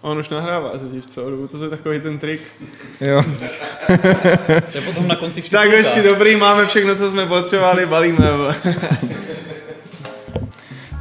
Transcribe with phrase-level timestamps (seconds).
[0.00, 2.40] On už nahrává totiž celou dobu, to je takový ten trik.
[3.00, 3.22] Jo.
[4.72, 8.26] To je potom na konci Tak ještě dobrý, máme všechno, co jsme potřebovali, balíme.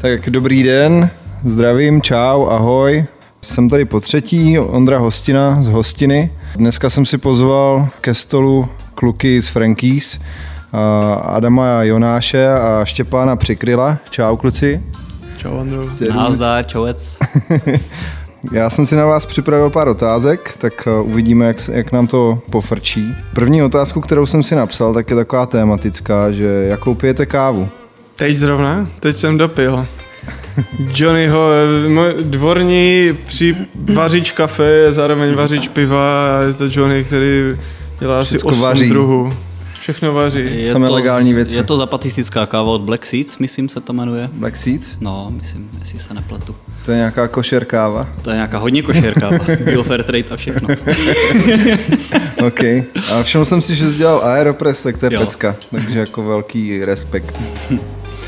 [0.01, 1.10] Tak dobrý den,
[1.46, 3.05] zdravím, čau, ahoj.
[3.42, 6.31] Jsem tady po třetí, Ondra Hostina z Hostiny.
[6.55, 10.19] Dneska jsem si pozval ke stolu kluky z Frankies,
[10.73, 13.97] a Adama Jonáše a Štěpána Přikryla.
[14.09, 14.83] Čau kluci.
[15.37, 15.83] Čau, Andro.
[16.13, 17.17] Nazdar, čovec.
[18.52, 22.39] Já jsem si na vás připravil pár otázek, tak uh, uvidíme, jak, jak nám to
[22.49, 23.15] pofrčí.
[23.33, 27.70] První otázku, kterou jsem si napsal, tak je taková tématická, že jakou pijete kávu?
[28.15, 29.85] Teď zrovna, teď jsem dopil.
[30.95, 31.49] Johnnyho,
[31.87, 33.55] můj dvorní při
[33.93, 37.43] vařič kafe, zároveň vařič piva je to Johnny, který
[37.99, 38.89] dělá asi Všecko 8 vaří.
[38.89, 39.29] druhů.
[39.85, 40.39] Všechno vaří.
[40.39, 41.55] Je Samé to, legální věci.
[41.55, 44.30] Je to zapatistická káva od Black Seeds, myslím se to jmenuje.
[44.34, 44.98] Black Seeds?
[45.02, 46.55] No, myslím, jestli se nepletu.
[46.85, 48.09] To je nějaká košer káva.
[48.21, 49.38] To je nějaká hodně košer káva.
[49.66, 50.67] Bio fair trade a všechno.
[52.48, 52.63] OK.
[53.13, 55.20] A všiml jsem si, že jsi dělal Aeropress, tak to je Jo.
[55.20, 55.55] pecka.
[55.71, 57.40] Takže jako velký respekt.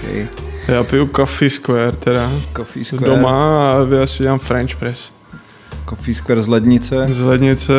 [0.03, 0.27] Okay.
[0.67, 2.31] Já piju Coffee Square teda.
[2.55, 3.05] Coffee Square.
[3.05, 5.11] Doma a já si dělám French press.
[5.89, 7.07] Coffee Square z lednice.
[7.09, 7.73] Z lednice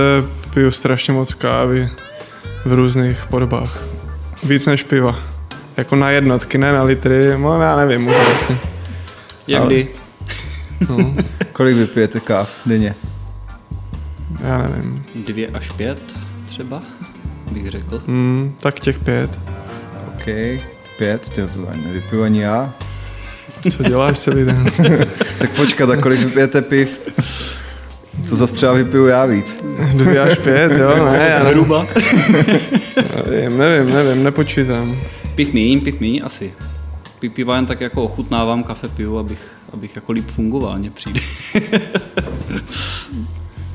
[0.55, 1.89] piju strašně moc kávy
[2.69, 3.83] v různých podobách.
[4.45, 5.17] Víc než piva.
[5.77, 8.59] Jako na jednotky, ne na litry, no já nevím už vlastně.
[9.47, 9.89] Jak Ale- kdy?
[10.89, 11.13] No,
[11.53, 12.95] Kolik vypijete káv denně?
[14.45, 15.03] já nevím.
[15.27, 15.99] Dvě až pět
[16.47, 16.83] třeba,
[17.53, 18.03] bych řekl.
[18.07, 19.41] Hmm, tak těch pět.
[20.09, 20.25] OK.
[20.99, 22.75] Pět, tyjo, to ani nevypiju ani já.
[23.71, 24.67] Co děláš celý den?
[25.39, 26.99] Tak počkat, a kolik vypijete piv?
[28.29, 29.59] To zase třeba vypiju já víc.
[29.95, 30.97] Dvě až pět, jo?
[31.13, 31.87] Ne, já nevím, Hruba.
[33.31, 34.97] nevím, nevím, nevím, nepočítám.
[35.35, 36.53] Piv míň, piv míň asi.
[37.19, 39.39] Pi- Piva jen tak jako ochutnávám, kafe piju, abych,
[39.73, 41.21] abych jako líp fungoval, mně přijde.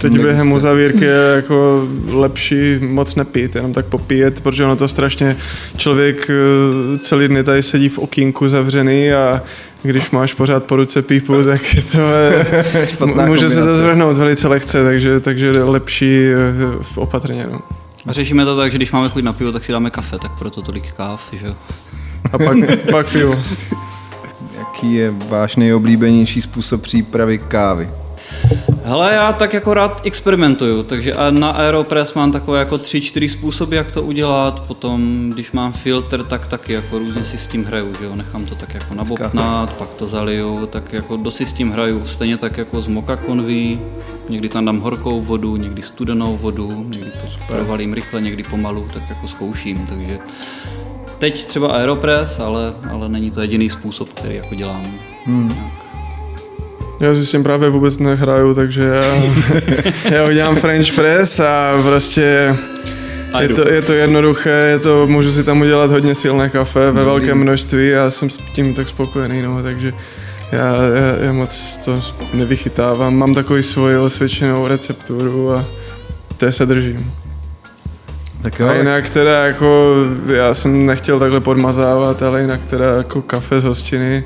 [0.04, 5.38] Teď během uzavírky je jako lepší moc nepít, jenom tak popíjet, protože ono to strašně,
[5.78, 9.42] člověk eh, celý dny tady sedí v okýnku zavřený a
[9.84, 13.80] když máš pořád po ruce pípu, tak je to, eh, Špatná může se to kombinace.
[13.82, 17.48] zvrhnout velice lehce, takže, takže je lepší eh, opatrně.
[17.52, 17.62] No.
[18.08, 20.32] A řešíme to tak, že když máme chuť na pivo, tak si dáme kafe, tak
[20.40, 21.56] proto tolik káv, že jo.
[22.34, 22.58] A pak,
[22.92, 23.44] pak pivo.
[24.58, 27.90] Jaký je váš nejoblíbenější způsob přípravy kávy?
[28.84, 33.30] Hele, já tak jako rád experimentuju, takže a na Aeropress mám takové jako tři, čtyři
[33.30, 37.66] způsoby, jak to udělat, potom když mám filtr, tak taky jako různě si s tím
[37.66, 41.46] hraju, že jo, nechám to tak jako nabobtnat, pak to zaliju, tak jako dost si
[41.46, 43.80] s tím hraju, stejně tak jako z moka konví,
[44.30, 49.04] někdy tam dám horkou vodu, někdy studenou vodu, někdy to provalím rychle, někdy pomalu, tak
[49.10, 50.20] jako zkouším, takže
[51.20, 54.84] teď třeba Aeropress, ale, ale není to jediný způsob, který jako dělám.
[55.26, 55.83] Hmm.
[57.04, 59.24] Já si s tím právě vůbec nehraju, takže já,
[60.16, 62.56] já udělám French press a prostě
[63.40, 67.04] je to, je to jednoduché, je to, můžu si tam udělat hodně silné kafe ve
[67.04, 69.94] velkém množství a jsem s tím tak spokojený, no, takže
[70.52, 72.02] já, já, já moc to
[72.34, 73.16] nevychytávám.
[73.16, 75.66] Mám takový svoji osvědčenou recepturu a
[76.38, 77.12] té se držím.
[78.42, 79.96] Tak A jinak teda jako,
[80.28, 84.24] já jsem nechtěl takhle podmazávat, ale jinak teda jako kafe z hostiny,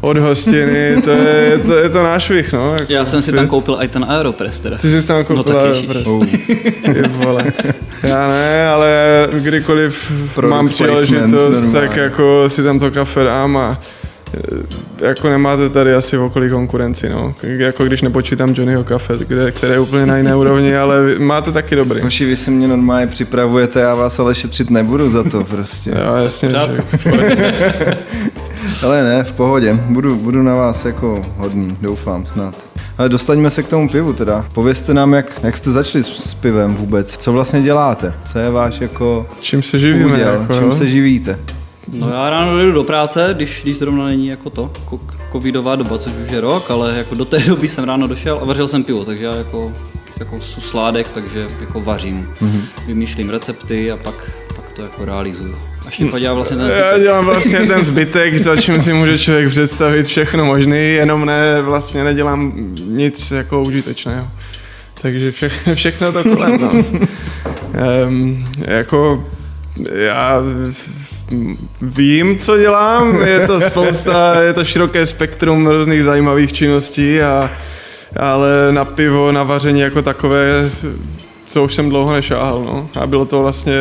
[0.00, 2.72] od hostiny, to je, to, je to nášvih, no.
[2.72, 4.78] Jako, Já jsem si tam koupil i ten Aeropress teda.
[4.78, 5.86] Ty jsi tam No tak ježiš.
[5.86, 6.10] prostě.
[6.10, 6.24] Oh.
[6.94, 7.44] Ty vole.
[8.02, 8.92] Já ne, ale
[9.32, 11.72] kdykoliv Product mám příležitost, normálně.
[11.88, 13.78] tak jako si tam to kafe dám a
[15.02, 17.34] e, jako nemáte tady asi v okolí konkurenci, no.
[17.42, 21.52] Jako když nepočítám Johnnyho kafe, kde, které je úplně na jiné úrovni, ale vy- máte
[21.52, 22.00] taky dobrý.
[22.00, 25.90] Hoši, vy si mě normálně připravujete, já vás ale šetřit nebudu za to prostě.
[25.90, 26.78] Jo, jasně, že
[28.82, 29.74] Ale ne, v pohodě.
[29.88, 32.54] Budu, budu na vás jako hodný, doufám snad.
[32.98, 34.46] Ale dostaňme se k tomu pivu teda.
[34.54, 37.16] Povězte nám, jak, jak jste začali s, s pivem vůbec.
[37.16, 38.14] Co vlastně děláte?
[38.26, 40.32] Co je váš jako čím se živíme, úděl?
[40.40, 40.72] jako, Čím jo?
[40.72, 41.38] se živíte?
[41.98, 45.00] No já ráno jdu do práce, když, když zrovna není jako to, ko-
[45.32, 48.44] covidová doba, což už je rok, ale jako do té doby jsem ráno došel a
[48.44, 49.72] vařil jsem pivo, takže já jako,
[50.20, 52.28] jako sládek, takže jako vařím.
[52.42, 52.60] Mm-hmm.
[52.86, 54.14] Vymýšlím recepty a pak,
[54.56, 55.54] pak to jako realizuju.
[55.88, 57.02] A Štěpa dělá vlastně ten Já zbytek.
[57.02, 62.04] dělám vlastně ten zbytek, za čím si může člověk představit všechno možný, jenom ne, vlastně
[62.04, 62.52] nedělám
[62.84, 64.28] nic jako užitečného.
[65.02, 66.70] Takže všechno, všechno to kolem, no.
[68.06, 69.24] um, jako
[69.92, 70.42] já
[71.82, 77.50] vím, co dělám, je to spousta, je to široké spektrum různých zajímavých činností, a,
[78.16, 80.70] ale na pivo, na vaření jako takové,
[81.46, 82.88] co už jsem dlouho nešáhal, no.
[83.00, 83.80] A bylo to vlastně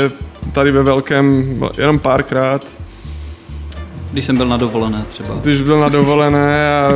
[0.51, 2.67] tady ve velkém jenom párkrát,
[4.11, 5.35] Když jsem byl na dovolené třeba.
[5.41, 6.91] když byl na dovolené a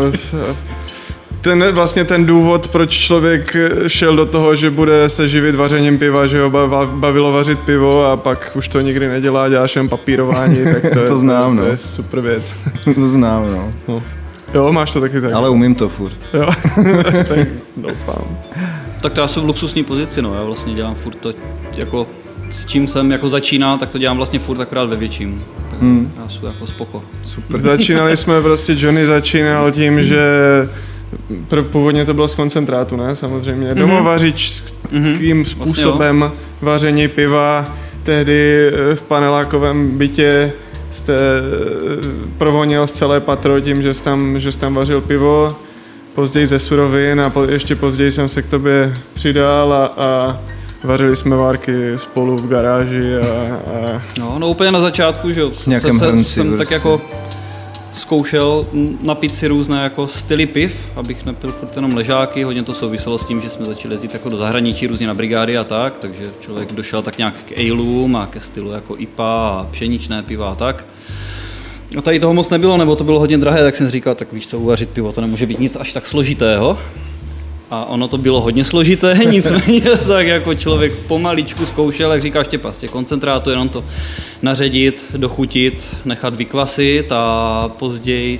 [1.42, 3.56] ten, vlastně ten důvod, proč člověk
[3.88, 6.50] šel do toho, že bude se živit vařením piva, že ho
[6.86, 11.14] bavilo vařit pivo a pak už to nikdy nedělá, děláš jen papírování, tak to, to
[11.14, 11.68] je, znám, to, no.
[11.68, 12.56] to je super věc.
[12.96, 13.72] to znám, no.
[13.88, 14.04] no.
[14.54, 15.34] Jo, máš to taky tak.
[15.34, 16.18] Ale umím to furt.
[16.34, 16.48] Jo,
[17.28, 18.38] tak doufám.
[19.02, 20.36] Tak to já jsem v luxusní pozici, no.
[20.36, 21.34] Já vlastně dělám furt to,
[21.78, 22.08] jako
[22.52, 25.44] s čím jsem jako začínal, tak to dělám vlastně furt akorát ve větším.
[25.70, 26.12] Tak hmm.
[26.22, 27.04] Já jsem jako spoko.
[27.26, 27.62] Super.
[27.62, 30.22] Začínali jsme prostě, Johnny začínal tím, že
[31.72, 33.16] původně to bylo z koncentrátu, ne?
[33.16, 33.72] Samozřejmě.
[33.72, 33.80] Mm-hmm.
[33.80, 35.44] Domovařičským mm-hmm.
[35.44, 40.54] způsobem vlastně vaření piva, tehdy eh, v panelákovém bytě
[40.92, 45.56] jste eh, provoněl celé patro tím, že jsi tam, že jsi tam vařil pivo,
[46.16, 50.40] později ze surovin a po, ještě později jsem se k tobě přidal a, a
[50.84, 53.56] vařili jsme várky spolu v garáži a...
[53.56, 54.02] a...
[54.20, 55.94] No, no úplně na začátku, že jo, se, se,
[56.24, 56.58] jsem prostě.
[56.58, 57.02] tak jako
[57.94, 58.66] zkoušel
[59.02, 63.26] napít si různé jako styly piv, abych nepil furt jenom ležáky, hodně to souviselo s
[63.26, 66.72] tím, že jsme začali jezdit jako do zahraničí, různě na brigády a tak, takže člověk
[66.72, 70.86] došel tak nějak k aleům a ke stylu jako IPA a pšeničné piva a tak.
[71.96, 74.48] No tady toho moc nebylo, nebo to bylo hodně drahé, tak jsem říkal, tak víš
[74.48, 76.78] co, uvařit pivo, to nemůže být nic až tak složitého.
[77.72, 82.74] A ono to bylo hodně složité, nicméně tak jako člověk pomaličku zkoušel, jak říkáš, těpa
[82.74, 83.84] z těch koncentrátů, jenom to
[84.42, 88.40] naředit, dochutit, nechat vykvasit a později,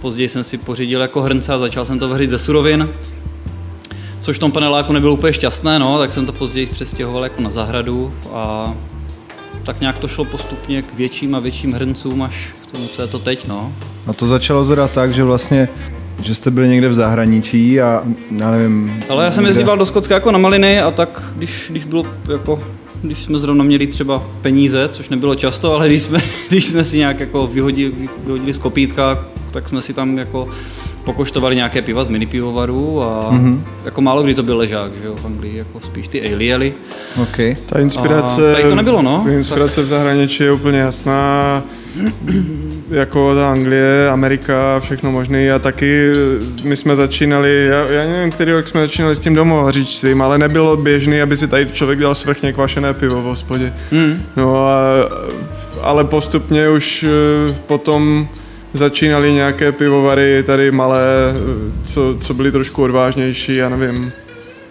[0.00, 2.88] později jsem si pořídil jako hrnce a začal jsem to vařit ze surovin,
[4.20, 7.50] což v tom paneláku nebylo úplně šťastné, no, tak jsem to později přestěhoval jako na
[7.50, 8.74] zahradu a
[9.62, 13.08] tak nějak to šlo postupně k větším a větším hrncům až k tomu, co je
[13.08, 13.72] to teď, no.
[14.06, 15.68] A to začalo teda tak, že vlastně
[16.22, 18.02] že jste byli někde v zahraničí a
[18.40, 19.00] já nevím...
[19.08, 19.50] Ale já jsem někde...
[19.50, 22.02] jezdíval do Skotska jako na maliny a tak, když, když bylo
[22.32, 22.62] jako
[23.02, 26.18] když jsme zrovna měli třeba peníze, což nebylo často, ale když jsme,
[26.48, 27.92] když jsme si nějak jako vyhodili,
[28.24, 30.48] vyhodili z kopítka, tak jsme si tam jako
[31.04, 33.60] pokoštovali nějaké piva z mini pivovarů a mm-hmm.
[33.84, 36.74] jako málo kdy to byl ležák, že jo, v Anglii, jako spíš ty aliely.
[37.22, 37.54] Okay.
[37.66, 39.24] Ta inspirace, a tady to nebylo, no.
[39.30, 39.84] Inspirace tak.
[39.84, 41.62] v zahraničí je úplně jasná,
[42.90, 46.12] jako ta Anglie, Amerika, všechno možné a taky
[46.64, 50.76] my jsme začínali, já, já nevím, který rok jsme začínali s tím domovaříčstvím, ale nebylo
[50.76, 53.72] běžný, aby si tady člověk dal svrchně kvašené pivo v hospodě.
[53.90, 54.22] Mm.
[54.36, 54.80] No a,
[55.82, 58.28] ale postupně už eh, potom
[58.74, 61.34] začínaly nějaké pivovary tady malé,
[61.84, 64.12] co, co byly trošku odvážnější, já nevím,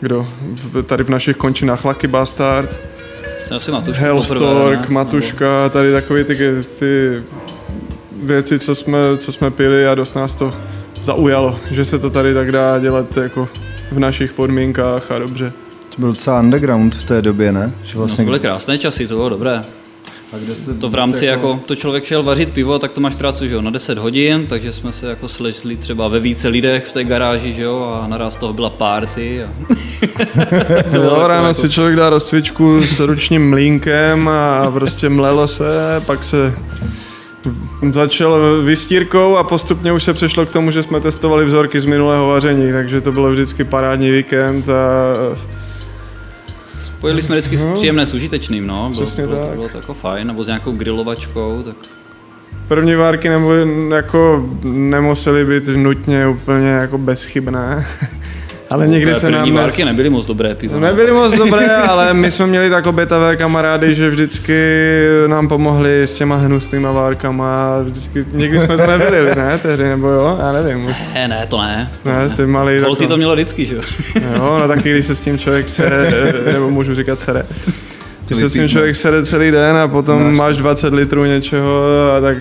[0.02, 0.28] kdo,
[0.86, 2.78] tady v našich končinách Lucky Bastard,
[3.94, 6.36] Hellstork, Matuška, tady takové ty,
[6.80, 7.24] ty
[8.24, 10.54] věci, co jsme, co jsme pili a dost nás to
[11.02, 13.50] zaujalo, že se to tady tak dá dělat jako
[13.92, 15.52] v našich podmínkách a dobře.
[15.90, 17.72] To byl docela underground v té době, ne?
[17.84, 18.24] Že vlastně...
[18.24, 19.62] No, to byly krásné časy, to bylo dobré.
[20.34, 21.50] A kde jste to v rámci jako...
[21.50, 21.62] jako...
[21.66, 24.74] to člověk šel vařit pivo, tak to máš práci, že jo, na 10 hodin, takže
[24.74, 28.38] jsme se jako slečli třeba ve více lidech v té garáži, že jo, a naraz
[28.38, 29.44] toho byla party.
[29.44, 29.50] A...
[30.92, 31.54] to jo, ráno jako...
[31.54, 36.54] si člověk dá rozcvičku s ručním mlínkem a prostě mlelo se, pak se
[37.94, 42.28] začal vystírkou a postupně už se přešlo k tomu, že jsme testovali vzorky z minulého
[42.28, 45.14] vaření, takže to bylo vždycky parádní víkend a
[46.82, 47.74] Spojili jsme vždycky hmm.
[47.74, 48.90] příjemné s užitečným, no.
[48.90, 49.50] Bylo, Přesně bylo, tak.
[49.50, 51.76] To bylo to jako fajn, nebo s nějakou grilovačkou, tak...
[52.68, 53.54] První várky nebo
[53.96, 57.88] jako nemusely být nutně úplně jako bezchybné.
[58.70, 59.54] Ale někdy se nám...
[59.54, 60.80] marky nebyly moc dobré pivo.
[60.80, 64.84] Nebyly moc dobré, ale my jsme měli tak obětavé kamarády, že vždycky
[65.28, 67.80] nám pomohli s těma hnusnýma várkama.
[67.84, 69.58] Vždycky, někdy jsme to nevylili, ne?
[69.62, 70.38] Tehdy, nebo jo?
[70.42, 70.96] Já nevím.
[71.14, 71.92] Ne, ne, to ne.
[72.06, 72.80] Ne, jsi malý.
[72.80, 73.82] Volty to mělo vždycky, že jo?
[74.36, 77.44] Jo, no taky když se s tím člověk sere, nebo můžu říkat sere.
[78.28, 80.38] Když se s tím člověk sere celý den a potom Náš.
[80.38, 81.84] máš 20 litrů něčeho,
[82.18, 82.38] a tak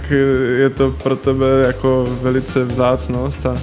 [0.59, 3.47] je to pro tebe jako velice vzácnost.
[3.47, 3.59] A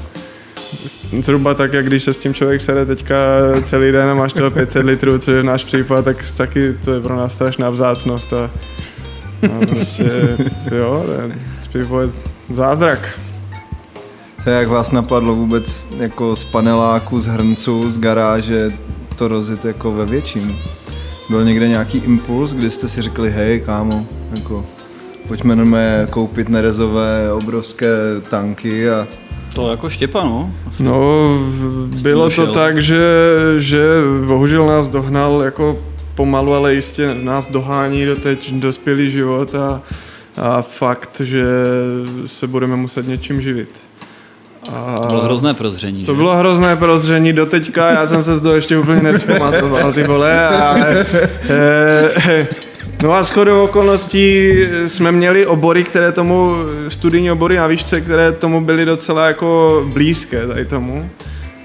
[1.22, 3.16] zhruba tak, jak když se s tím člověk sede teďka
[3.64, 7.02] celý den a máš toho 500 litrů, což je náš případ, tak taky to je
[7.02, 8.52] pro nás strašná vzácnost a,
[9.44, 10.38] a prostě,
[10.72, 11.06] jo,
[11.76, 12.10] pivo je
[12.54, 13.20] zázrak.
[14.44, 18.70] To jak vás napadlo vůbec jako z paneláku, z hrnců, z garáže
[19.16, 20.60] to rozjet jako ve větším?
[21.30, 24.06] Byl někde nějaký impuls, kdy jste si řekli, hej kámo,
[24.38, 24.66] jako
[25.28, 27.88] pojďme koupit nerezové obrovské
[28.30, 29.08] tanky a
[29.56, 30.54] to jako Štěpa, no.
[30.80, 31.30] No,
[32.02, 33.00] bylo to tak, že,
[33.58, 33.80] že
[34.28, 35.78] bohužel nás dohnal jako
[36.16, 39.82] pomalu, ale jistě nás dohání do teď dospělý život a,
[40.42, 41.46] a fakt, že
[42.26, 43.84] se budeme muset něčím živit.
[44.74, 46.06] A to bylo hrozné prozření.
[46.06, 46.18] To že?
[46.18, 51.06] bylo hrozné prozření doteďka, já jsem se z toho ještě úplně nevzpamatoval, ty vole, ale
[51.50, 52.48] e, e,
[53.04, 54.54] No a shodou okolností
[54.88, 56.56] jsme měli obory, které tomu,
[56.88, 61.10] studijní obory na výšce, které tomu byly docela jako blízké tady tomu.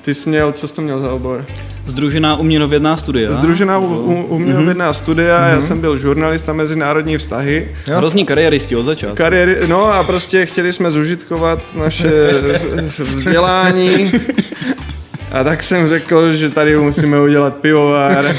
[0.03, 1.45] Ty jsi měl, co jsi to měl za obor?
[1.91, 3.33] Združená uměnovědná studia.
[3.33, 5.51] Združená u, uměnovědná studia, mm-hmm.
[5.51, 7.69] já jsem byl žurnalista mezinárodní vztahy.
[7.87, 7.97] Jo.
[7.97, 9.17] Hrozní kariéristi od začátku.
[9.17, 12.31] Kariéry, no a prostě chtěli jsme zužitkovat naše
[12.99, 14.13] vzdělání.
[15.33, 18.37] A tak jsem řekl, že tady musíme udělat pivovár.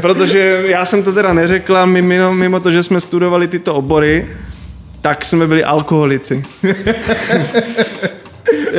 [0.00, 4.26] Protože já jsem to teda neřekl, mimo, mimo to, že jsme studovali tyto obory,
[5.00, 6.42] tak jsme byli alkoholici.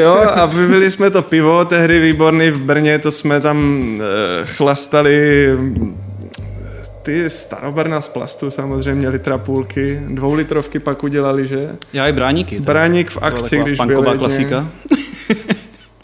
[0.01, 5.47] Jo, a vyvili jsme to pivo, tehdy výborný v Brně, to jsme tam e, chlastali
[7.01, 11.69] ty starobarna z plastu samozřejmě, litra půlky, dvou litrovky pak udělali, že?
[11.93, 12.59] Já i bráníky.
[12.59, 14.17] Bráník v akci, když byl.
[14.17, 14.67] klasika.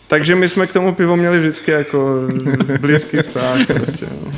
[0.07, 2.21] Takže my jsme k tomu pivu měli vždycky jako
[2.81, 3.65] blízký vztah.
[3.67, 4.31] Prostě, no.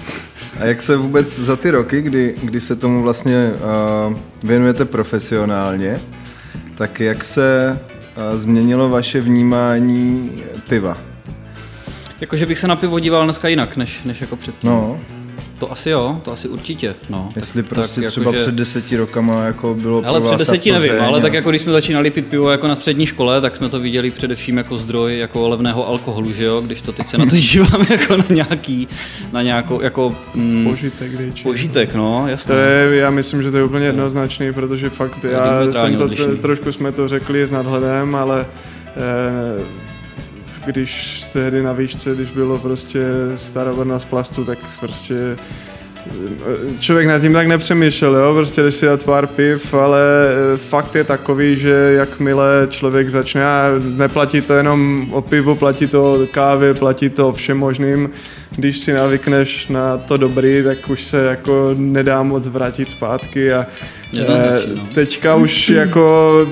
[0.59, 3.51] A jak se vůbec za ty roky, kdy, kdy se tomu vlastně
[4.09, 5.99] uh, věnujete profesionálně,
[6.75, 7.79] tak jak se
[8.33, 10.31] změnilo vaše vnímání
[10.69, 10.97] piva?
[12.21, 14.69] Jakože bych se na pivo díval dneska jinak, než, než jako předtím.
[14.69, 14.99] No,
[15.59, 17.29] to asi jo, to asi určitě, no.
[17.35, 20.91] Jestli tak, prostě tak, třeba jako, před deseti rokama jako bylo Ale před deseti nevím,
[21.01, 23.79] ale tak jako když jsme začínali pít pivo jako na střední škole, tak jsme to
[23.79, 27.35] viděli především jako zdroj jako levného alkoholu, že jo, když to teď se na to
[27.35, 28.87] díváme jako na nějaký,
[29.31, 30.15] na nějakou, jako...
[30.35, 31.51] Mm, požitek většinou.
[31.51, 32.47] Požitek, no, jasně.
[32.47, 36.37] To je, já myslím, že to je úplně jednoznačný, protože fakt, já jsem to, odlišný.
[36.37, 38.45] trošku jsme to řekli s nadhledem, ale
[38.87, 39.88] eh,
[40.65, 43.01] když se hry na výšce, když bylo prostě
[43.35, 48.33] starobrna z plastu, tak prostě eh, člověk nad tím tak nepřemýšlel, jo?
[48.33, 50.01] prostě jdeš si dát pár piv, ale
[50.53, 55.87] eh, fakt je takový, že jakmile člověk začne, a neplatí to jenom o pivu, platí
[55.87, 58.09] to o kávě, platí to o všem možným,
[58.55, 63.65] když si navykneš na to dobrý, tak už se jako nedá moc vrátit zpátky a
[64.17, 64.25] e,
[64.93, 66.47] teďka už jako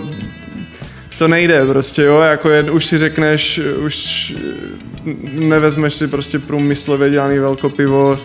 [1.17, 4.35] to nejde prostě, jo, jako jen, už si řekneš, už
[5.33, 8.19] nevezmeš si prostě průmyslově dělaný velkopivo,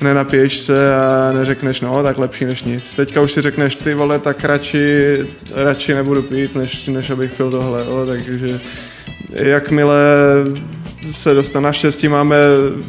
[0.00, 2.94] nenapiješ se a neřekneš, no, tak lepší než nic.
[2.94, 5.16] Teďka už si řekneš, ty vole, tak radši,
[5.54, 8.60] radši nebudu pít, než, než abych pil tohle, jo, takže
[9.32, 9.96] jakmile
[11.12, 12.36] se dostane, naštěstí máme,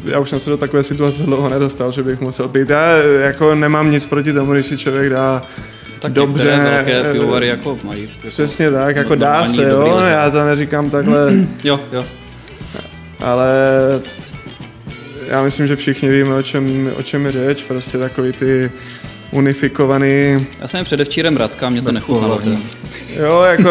[0.04, 2.68] já už jsem se do takové situace dlouho nedostal, že bych musel pít.
[2.68, 5.42] Já jako nemám nic proti tomu, když si člověk dá
[6.02, 6.60] tak dobře.
[6.62, 8.02] velké pivovary jako mají.
[8.02, 11.32] Jako Přesně tak, jako dá se, jo, já to neříkám takhle.
[11.64, 12.04] jo, jo.
[13.20, 13.50] Ale
[15.28, 18.70] já myslím, že všichni víme, o čem, o čem je řeč, prostě takový ty
[19.30, 20.46] unifikovaný...
[20.60, 22.40] Já jsem předevčírem Radka, mě to nechutnalo.
[23.16, 23.70] Jo, jako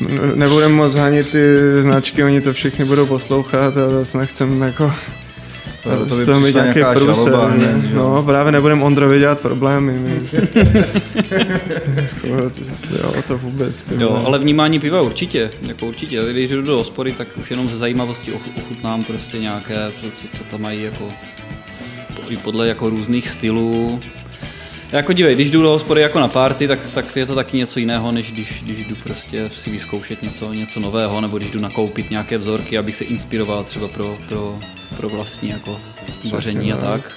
[0.34, 1.44] nebudem moc hanit ty
[1.82, 4.92] značky, oni to všichni budou poslouchat a zase nechcem jako
[5.82, 7.90] to, to by nějaký průser, žaloba, ne?
[7.94, 10.00] No, právě nebudeme Ondrovi dělat problémy.
[12.24, 12.50] jo,
[13.26, 13.90] to vůbec.
[13.98, 16.22] Jo, ale vnímání piva určitě, jako určitě.
[16.30, 20.60] Když jdu do hospody, tak už jenom ze zajímavosti ochutnám prostě nějaké, co, co tam
[20.62, 21.08] mají jako
[22.28, 24.00] i podle jako různých stylů.
[24.92, 27.78] Jako dívej, když jdu do hospody jako na party, tak, tak je to taky něco
[27.78, 32.10] jiného, než když, když jdu prostě si vyzkoušet něco, něco nového, nebo když jdu nakoupit
[32.10, 34.58] nějaké vzorky, abych se inspiroval třeba pro, pro,
[34.96, 35.80] pro vlastní jako
[36.30, 37.12] vaření a tak.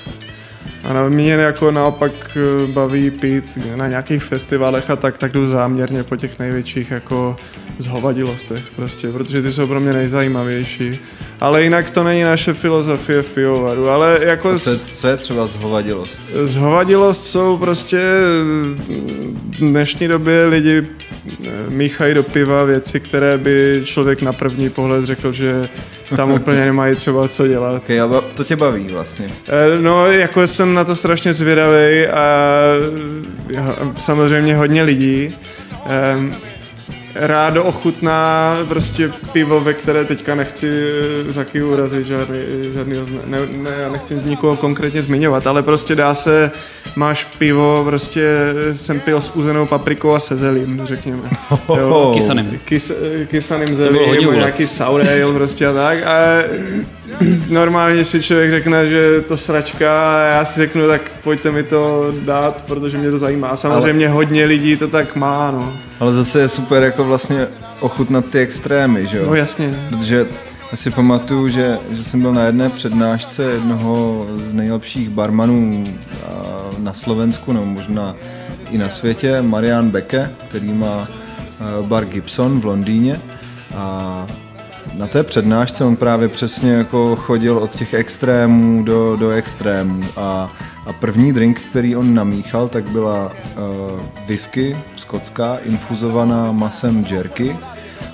[0.84, 6.04] A mě jako naopak eh, baví pít na nějakých festivalech a tak, tak jdu záměrně
[6.04, 7.36] po těch největších jako
[7.78, 11.00] zhovadilostech prostě, protože ty jsou pro mě nejzajímavější.
[11.40, 14.60] Ale jinak to není naše filozofie v pivovaru, ale jako...
[14.60, 16.20] Co je, co je třeba zhovadilost?
[16.44, 18.02] Zhovadilost jsou prostě
[19.50, 21.13] v dnešní době lidi eh,
[21.70, 25.70] míchají do piva věci, které by člověk na první pohled řekl, že
[26.16, 27.76] tam úplně nemají třeba co dělat.
[27.76, 29.30] Okay, a to tě baví vlastně?
[29.48, 32.48] Eh, no, jako jsem na to strašně zvědavý a
[33.98, 35.38] samozřejmě hodně lidí.
[37.16, 40.70] Rádo ochutná prostě pivo, ve které teďka nechci
[41.30, 42.38] eh, taky urazit žádný,
[42.74, 46.52] žádný ne, ne, já nechci z nikoho konkrétně zmiňovat, ale prostě dá se,
[46.96, 51.22] máš pivo, prostě jsem pil s uzenou paprikou a se zelím, řekněme.
[51.78, 52.60] Jo, kysaným.
[52.66, 52.92] Kys,
[53.28, 56.04] kysaným zelím, nějaký sour ale prostě a tak.
[56.04, 56.44] A
[57.50, 61.64] normálně si člověk řekne, že je to sračka a já si řeknu, tak pojďte mi
[61.64, 63.56] to dát, protože mě to zajímá.
[63.56, 64.16] Samozřejmě Ale...
[64.16, 65.74] hodně lidí to tak má, no.
[66.00, 67.48] Ale zase je super jako vlastně
[67.80, 69.26] ochutnat ty extrémy, že jo?
[69.28, 69.88] No jasně.
[69.90, 70.26] Protože
[70.72, 75.84] já si pamatuju, že, že jsem byl na jedné přednášce jednoho z nejlepších barmanů
[76.78, 78.16] na Slovensku, nebo možná
[78.72, 81.08] i na světě, Marian Beke, který má
[81.82, 83.22] bar Gibson v Londýně.
[83.76, 84.28] A
[85.00, 90.54] na té přednášce on právě přesně jako chodil od těch extrémů do, do extrémů a,
[90.86, 93.32] a první drink, který on namíchal, tak byla uh,
[94.28, 97.56] whisky skotská, infuzovaná masem jerky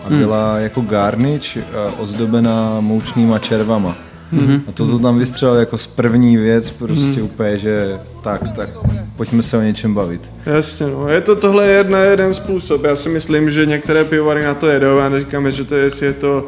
[0.03, 0.63] a byla hmm.
[0.63, 1.63] jako garnič uh,
[2.01, 4.09] ozdobená moučnýma červama.
[4.33, 4.62] Mm-hmm.
[4.67, 7.25] A to, to tam vystřelil jako z první věc, prostě mm.
[7.25, 8.69] úplně, že tak, tak
[9.15, 10.21] pojďme se o něčem bavit.
[10.45, 11.09] Jasně, no.
[11.09, 12.83] Je to tohle jedna, jeden způsob.
[12.83, 14.98] Já si myslím, že některé pivovary na to jedou.
[14.98, 16.48] Já neříkám, že to je, jestli je to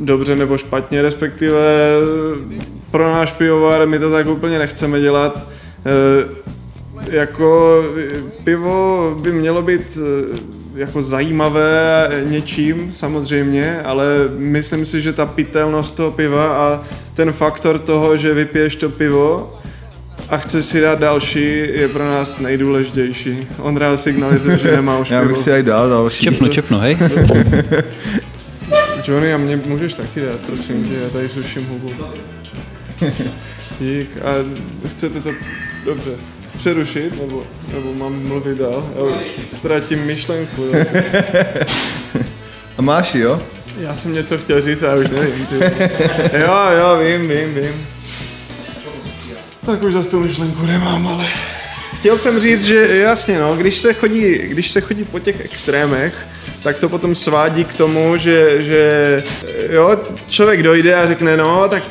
[0.00, 1.94] dobře nebo špatně, respektive
[2.90, 5.48] pro náš pivovar my to tak úplně nechceme dělat.
[5.86, 7.82] E, jako
[8.44, 9.98] pivo by mělo být
[10.74, 16.80] jako zajímavé něčím samozřejmě, ale myslím si, že ta pitelnost toho piva a
[17.14, 19.56] ten faktor toho, že vypiješ to pivo
[20.28, 23.46] a chceš si dát další, je pro nás nejdůležitější.
[23.58, 26.24] Ondra signalizuje, že nemá už Já bych si aj dal další.
[26.24, 26.98] Čepno, čepno, hej.
[29.04, 31.90] Johnny, a mě můžeš taky dát, prosím tě, já tady suším hubu.
[33.80, 34.10] Dík.
[34.22, 34.30] A
[34.88, 35.30] chcete to...
[35.84, 37.42] Dobře přerušit, nebo,
[37.74, 38.90] nebo mám mluvit dál?
[38.96, 39.04] Já
[39.46, 40.64] ztratím myšlenku.
[42.78, 43.42] A máš jo?
[43.78, 45.46] Já jsem něco chtěl říct, já už nevím.
[45.46, 45.54] Ty.
[46.38, 47.86] Jo, jo, vím, vím, vím.
[49.66, 51.26] Tak už zase tu myšlenku nemám, ale...
[51.96, 56.26] Chtěl jsem říct, že jasně, no, když se chodí, když se chodí po těch extrémech,
[56.62, 59.22] tak to potom svádí k tomu, že, že
[59.70, 59.98] jo,
[60.28, 61.82] člověk dojde a řekne, no, tak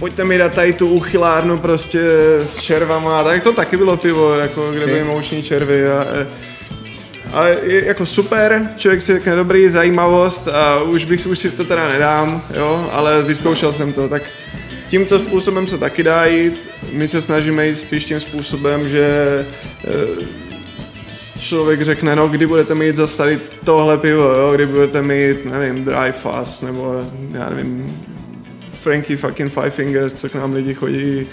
[0.00, 2.00] pojďte mi dát tady tu uchylárnu prostě
[2.44, 6.06] s červama, tak to taky bylo pivo, jako kde byly mouční červy a,
[7.32, 11.64] ale je jako super, člověk si řekne dobrý, zajímavost a už bych už si to
[11.64, 14.22] teda nedám, jo, ale vyzkoušel jsem to, tak
[14.88, 16.70] tímto způsobem se taky dá jít.
[16.92, 19.46] My se snažíme jít spíš tím způsobem, že
[19.84, 19.90] eh,
[21.40, 24.52] člověk řekne, no kdy budete mít zase tady tohle pivo, jo?
[24.54, 27.86] kdy budete mít, nevím, Dry Fast, nebo já nevím,
[28.80, 31.26] Frankie fucking Five Fingers, co k nám lidi chodí.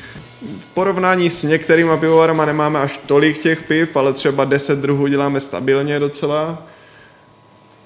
[0.59, 5.39] V porovnání s některýma pivovarama nemáme až tolik těch piv, ale třeba 10 druhů děláme
[5.39, 6.63] stabilně docela.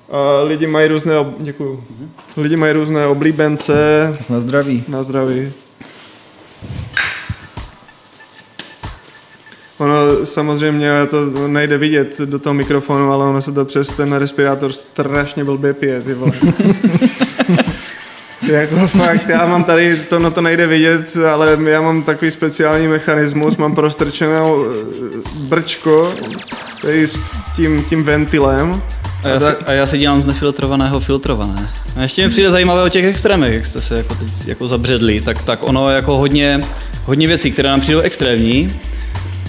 [0.09, 1.27] A lidi mají různé, ob...
[1.39, 1.83] děkuju.
[2.37, 3.73] Lidi mají různé oblíbence.
[4.29, 4.83] Na zdraví.
[4.87, 5.53] Na zdraví.
[9.77, 14.73] Ono samozřejmě to nejde vidět do toho mikrofonu, ale ono se to přes ten respirátor
[14.73, 16.31] strašně blbě pije, ty vole.
[18.59, 22.87] jako fakt, já mám tady, to no to nejde vidět, ale já mám takový speciální
[22.87, 26.13] mechanismus, mám prostrčenou eh, brčko,
[26.81, 27.19] tady s
[27.55, 28.81] tím, tím ventilem.
[29.23, 31.69] A já, si, a já si dělám z nefiltrovaného filtrované.
[31.95, 35.21] A ještě mi přijde zajímavé o těch extrémech, jak jste se jako, teď, jako zabředli,
[35.21, 36.61] tak, tak ono jako hodně,
[37.05, 38.67] hodně věcí, které nám přijdou extrémní,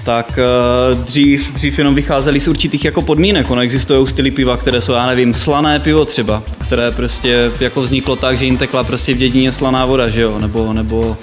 [0.04, 3.50] tak uh, dřív, dřív jenom vycházeli z určitých jako podmínek.
[3.50, 8.16] Ono existují styly piva, které jsou, já nevím, slané pivo třeba, které prostě jako vzniklo
[8.16, 11.16] tak, že jim tekla prostě v dědině slaná voda, že jo, nebo, nebo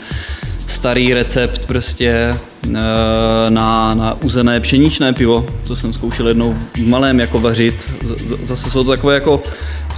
[0.70, 2.36] starý recept prostě
[2.68, 2.74] uh,
[3.50, 7.76] na, na uzené pšeničné pivo, co jsem zkoušel jednou v malém jako vařit.
[8.44, 9.42] Zase jsou to takové jako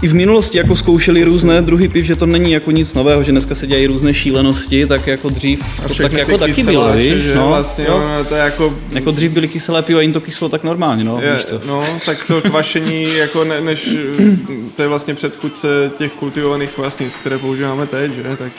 [0.02, 3.32] i v minulosti jako zkoušeli různé druhy piv, že to není jako nic nového, že
[3.32, 7.24] dneska se dělají různé šílenosti, tak jako dřív to tak jako taky bylo, víš?
[7.36, 8.00] No, vlastně, jo.
[8.00, 8.74] No, to je jako...
[8.92, 11.62] jako dřív byly kyselé piva, jim to kyslo tak normálně, no, je, víš to.
[11.66, 13.98] No, tak to kvašení, jako ne, než,
[14.76, 18.52] to je vlastně předchůdce těch kultivovaných kvasnic, které používáme teď, že, tak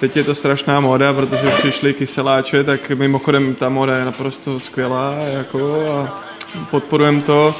[0.00, 5.14] teď je to strašná moda, protože přišly kyseláče, tak mimochodem ta moda je naprosto skvělá,
[5.14, 6.22] jako a
[6.70, 7.54] podporujeme to,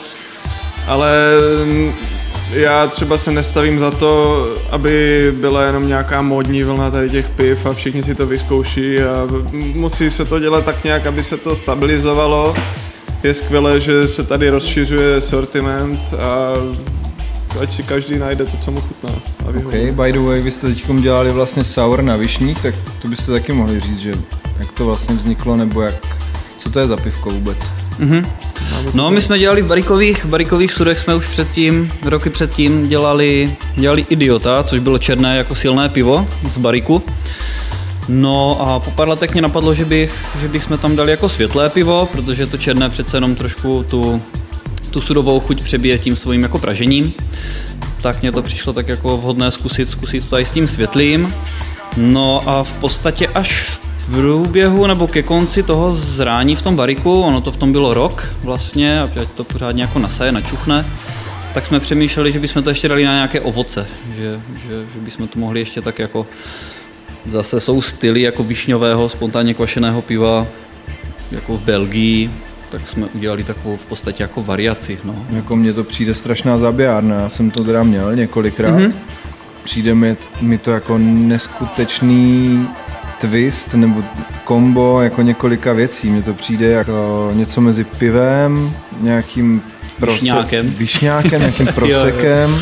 [0.87, 1.12] ale
[2.51, 7.66] já třeba se nestavím za to, aby byla jenom nějaká módní vlna tady těch piv
[7.66, 11.57] a všichni si to vyzkouší a musí se to dělat tak nějak, aby se to
[11.57, 12.55] stabilizovalo.
[13.22, 16.53] Je skvělé, že se tady rozšiřuje sortiment a
[17.61, 19.11] ať si každý najde to, co mu chutná.
[19.46, 23.08] A ok, by the way, vy jste teď dělali vlastně sour na višních, tak to
[23.08, 24.12] byste taky mohli říct, že
[24.58, 26.18] jak to vlastně vzniklo, nebo jak,
[26.58, 27.58] co to je za pivko vůbec?
[28.00, 28.26] Mm-hmm.
[28.94, 33.56] No, my jsme dělali v barikových, v barikových sudech jsme už předtím, roky předtím dělali,
[33.74, 37.02] dělali Idiota, což bylo černé jako silné pivo z bariku.
[38.08, 41.70] No a po pár letech mě napadlo, že, bych, že bychom tam dali jako světlé
[41.70, 44.22] pivo, protože to černé přece jenom trošku tu,
[44.90, 47.12] tu sudovou chuť přebije tím svým jako pražením.
[48.03, 51.35] Tak mně to přišlo tak jako vhodné zkusit, zkusit to i s tím světlým.
[51.96, 56.77] No a v podstatě až v v průběhu nebo ke konci toho zrání v tom
[56.77, 60.87] bariku, ono to v tom bylo rok vlastně, ať to pořádně jako nasaje, načuchne,
[61.55, 65.29] tak jsme přemýšleli, že bychom to ještě dali na nějaké ovoce, že, že, že bychom
[65.29, 66.27] to mohli ještě tak jako
[67.27, 70.46] zase jsou styly jako višňového, spontánně kvašeného piva,
[71.31, 72.31] jako v Belgii,
[72.70, 74.98] tak jsme udělali takovou v podstatě jako variaci.
[75.04, 75.14] No.
[75.31, 78.74] Jako mně to přijde strašná zabijárna, já jsem to teda měl několikrát.
[78.78, 78.92] Mm-hmm
[79.64, 82.66] přijde mi, mi to jako neskutečný
[83.20, 84.02] twist nebo
[84.44, 86.11] kombo jako několika věcí.
[86.11, 89.62] Mně to přijde jako něco mezi pivem, nějakým
[90.00, 90.70] prose- Višňákem.
[90.70, 92.57] višňákem nějakým prosekem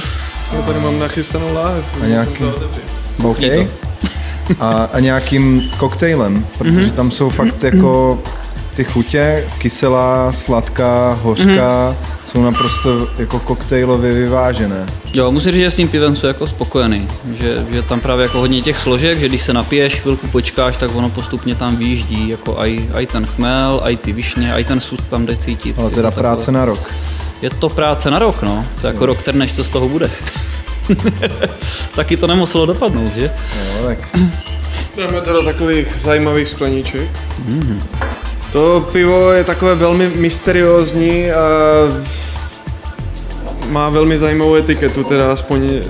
[0.52, 1.84] Já tady mám nachystanou láhev.
[2.02, 2.44] A nějaký-
[3.22, 3.36] OK.
[3.36, 3.68] Chutí
[4.60, 8.22] A, a nějakým koktejlem, protože tam jsou fakt jako
[8.76, 14.86] ty chutě, kyselá, sladká, hořká, jsou naprosto jako koktejlově vyvážené.
[15.14, 17.08] Jo, musím říct, že s tím pivem jsou jako spokojený,
[17.40, 20.94] že, že tam právě jako hodně těch složek, že když se napiješ, chvilku počkáš, tak
[20.94, 25.02] ono postupně tam výjíždí, jako aj, aj ten chmel, aj ty višně, aj ten sud
[25.02, 25.78] tam jde cítit.
[25.78, 26.94] Ale Je teda to práce na rok.
[27.42, 28.64] Je to práce na rok, no.
[28.80, 30.10] To je jako rok trneš, co z toho bude.
[31.94, 33.32] Taky to nemuselo dopadnout, že?
[33.56, 33.98] Jo, tak
[34.96, 37.08] Dáme to do takových zajímavých skleníček.
[38.52, 41.42] To pivo je takové velmi mysteriózní a
[43.68, 45.82] má velmi zajímavou etiketu, teda aspoň eh,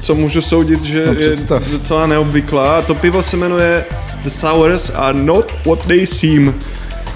[0.00, 1.36] co můžu soudit, že No, je
[1.72, 2.78] docela neobvyklá.
[2.78, 3.84] A to pivo se jmenuje
[4.22, 6.54] The Sours are not what they seem.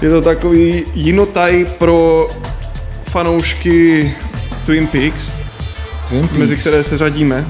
[0.01, 2.27] Je to takový jinotaj pro
[3.09, 4.11] fanoušky
[4.65, 5.31] Twin Peaks,
[6.09, 6.33] Twin Peaks.
[6.37, 7.45] mezi které se řadíme.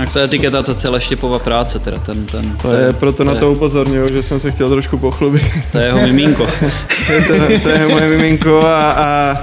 [0.00, 3.52] Jak ta etiketa, to celé štěpová práce, teda ten, ten, To je proto na to
[3.52, 5.42] upozorňuju, že jsem se chtěl trošku pochlubit.
[5.72, 6.46] To je jeho miminko.
[7.12, 9.36] je to, to je moje miminko a, a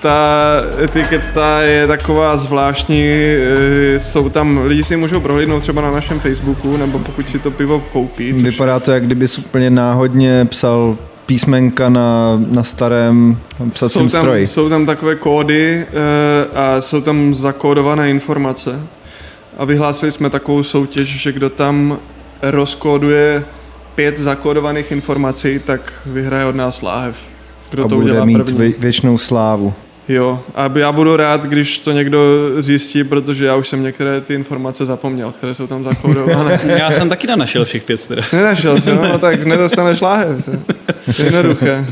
[0.00, 6.20] ta etiketa je taková zvláštní, eh, jsou tam, lidi si můžou prohlídnout třeba na našem
[6.20, 10.96] Facebooku, nebo pokud si to pivo koupí, což Vypadá to, jak kdybys úplně náhodně psal
[11.26, 13.38] písmenka na, na starém
[13.70, 14.46] psacím jsou tam, stroji.
[14.46, 18.80] jsou tam takové kódy eh, a jsou tam zakódované informace.
[19.56, 21.98] A vyhlásili jsme takovou soutěž, že kdo tam
[22.42, 23.44] rozkóduje
[23.94, 27.16] pět zakódovaných informací, tak vyhraje od nás láhev.
[27.70, 28.58] Kdo a to bude udělá mít první.
[28.58, 29.74] vě, věčnou slávu.
[30.08, 32.20] Jo, a já budu rád, když to někdo
[32.58, 36.60] zjistí, protože já už jsem některé ty informace zapomněl, které jsou tam zakódované.
[36.78, 38.22] Já jsem taky nenašel všech pět teda.
[38.32, 40.48] Nenašel jsem, no tak nedostaneš láhev.
[41.18, 41.86] Jednoduché.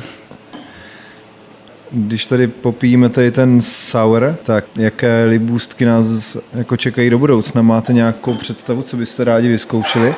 [1.96, 7.62] Když tady popijeme tady ten sour, tak jaké libůstky nás jako čekají do budoucna?
[7.62, 10.14] Máte nějakou představu, co byste rádi vyzkoušeli?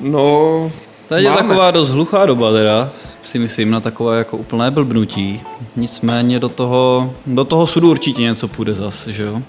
[0.00, 0.72] No,
[1.08, 2.90] Teď je taková dost hluchá doba teda,
[3.22, 5.42] si myslím, na takové jako úplné blbnutí.
[5.76, 9.42] Nicméně do toho, do toho sudu určitě něco půjde zas, že jo?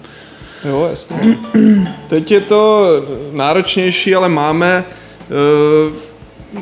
[0.64, 1.38] Jo, jasně.
[2.08, 2.86] Teď je to
[3.32, 4.84] náročnější, ale máme
[5.88, 5.96] uh,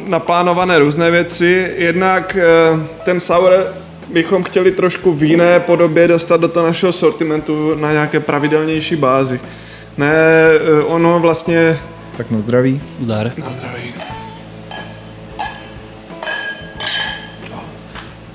[0.08, 1.74] naplánované různé věci.
[1.76, 2.36] Jednak
[2.74, 3.52] uh, ten sour
[4.12, 9.40] bychom chtěli trošku v jiné podobě dostat do toho našeho sortimentu na nějaké pravidelnější bázi.
[9.98, 10.14] Ne,
[10.84, 11.78] uh, ono vlastně...
[12.16, 12.82] Tak na zdraví.
[13.00, 13.32] Zdar.
[13.38, 13.94] Na zdraví.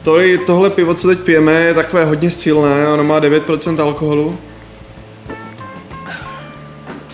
[0.03, 4.37] Tohle, tohle pivo, co teď pijeme, je takové hodně silné, ono má 9% alkoholu.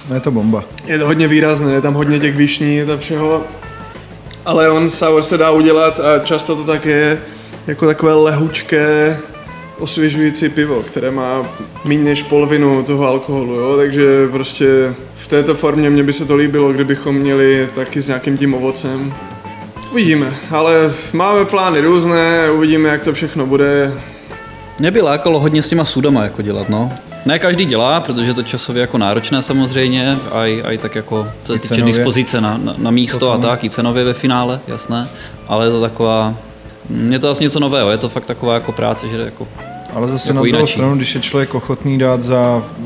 [0.09, 0.63] No je to bomba.
[0.85, 3.43] Je to hodně výrazné, je tam hodně těch višní, je to všeho.
[4.45, 7.21] Ale on sour se dá udělat a často to tak je
[7.67, 9.19] jako takové lehučké,
[9.79, 11.49] osvěžující pivo, které má
[11.85, 13.77] méně než polovinu toho alkoholu, jo?
[13.77, 18.37] takže prostě v této formě mě by se to líbilo, kdybychom měli taky s nějakým
[18.37, 19.13] tím ovocem.
[19.91, 23.93] Uvidíme, ale máme plány různé, uvidíme, jak to všechno bude.
[24.79, 26.91] Mě by lákalo hodně s těma sudama jako dělat, no.
[27.25, 31.53] Ne každý dělá, protože je to časově jako náročné samozřejmě, a i tak jako co
[31.53, 33.33] se týče dispozice na, na, na místo Potom.
[33.33, 35.09] a tak, i cenově ve finále, jasné.
[35.47, 36.35] Ale je to taková,
[37.09, 39.47] je to asi něco nového, je to fakt taková jako práce, že jako
[39.95, 40.73] Ale zase Jako na druhou jinačí.
[40.73, 42.85] stranu, když je člověk ochotný dát za uh,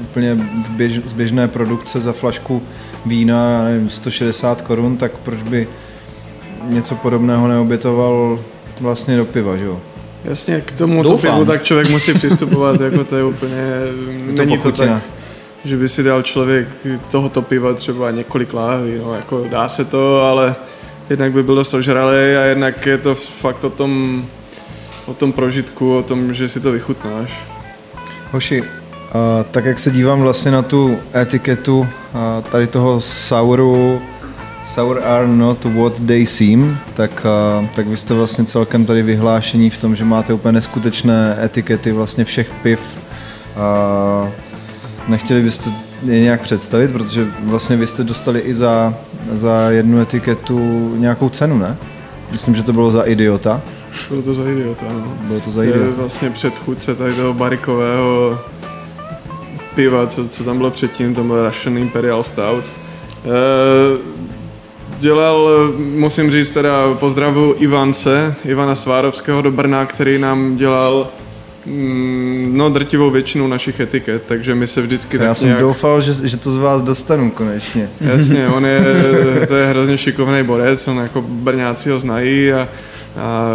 [0.00, 0.36] úplně
[0.70, 2.62] běž, z běžné produkce za flašku
[3.06, 5.68] vína, já nevím, 160 korun, tak proč by
[6.62, 8.38] něco podobného neobětoval
[8.80, 9.80] vlastně do piva, že jo?
[10.24, 13.62] Jasně, k tomu to pivu tak člověk musí přistupovat, jako to je úplně,
[14.24, 14.94] není to pochutina.
[14.94, 15.02] tak,
[15.64, 16.68] že by si dal člověk
[17.10, 20.54] tohoto piva třeba několik láhví, no jako dá se to, ale
[21.10, 24.24] jednak by byl dost ožralý a jednak je to fakt o tom,
[25.06, 27.44] o tom prožitku, o tom, že si to vychutnáš.
[28.32, 28.62] Hoši,
[29.12, 34.02] a tak jak se dívám vlastně na tu etiketu a tady toho souru,
[34.66, 39.70] sour are not what they seem, tak, a, tak vy jste vlastně celkem tady vyhlášení
[39.70, 42.98] v tom, že máte úplně neskutečné etikety vlastně všech piv.
[43.56, 44.28] A
[45.08, 45.70] nechtěli byste
[46.02, 48.94] je nějak představit, protože vlastně vy jste dostali i za,
[49.32, 51.76] za jednu etiketu nějakou cenu, ne?
[52.32, 53.62] Myslím, že to bylo za idiota.
[54.08, 55.16] Bylo to za idiota, no.
[55.22, 55.96] Bylo to za To je idiota.
[55.96, 58.38] vlastně předchůdce tady toho barikového
[59.74, 62.64] piva, co, co tam bylo předtím, to byl Russian Imperial Stout.
[63.24, 63.98] Eh,
[64.98, 71.08] dělal, musím říct teda pozdravu Ivance, Ivana Svárovského do Brna, který nám dělal
[72.46, 75.60] no drtivou většinu našich etiket, takže my se vždycky Co já tak jsem nějak...
[75.60, 77.90] doufal, že, že to z vás dostanu konečně.
[78.00, 78.84] Jasně, on je,
[79.48, 82.68] to je hrozně šikovný borec, on jako Brňáci ho znají a,
[83.16, 83.54] a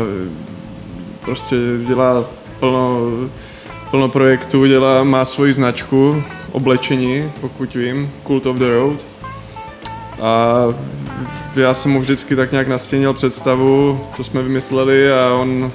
[1.25, 1.55] prostě
[1.87, 2.25] dělá
[2.59, 3.09] plno,
[3.89, 9.05] plno projektů, dělá, má svoji značku oblečení, pokud vím, Cult of the Road.
[10.21, 10.55] A
[11.55, 15.71] já jsem mu vždycky tak nějak nastěnil představu, co jsme vymysleli a on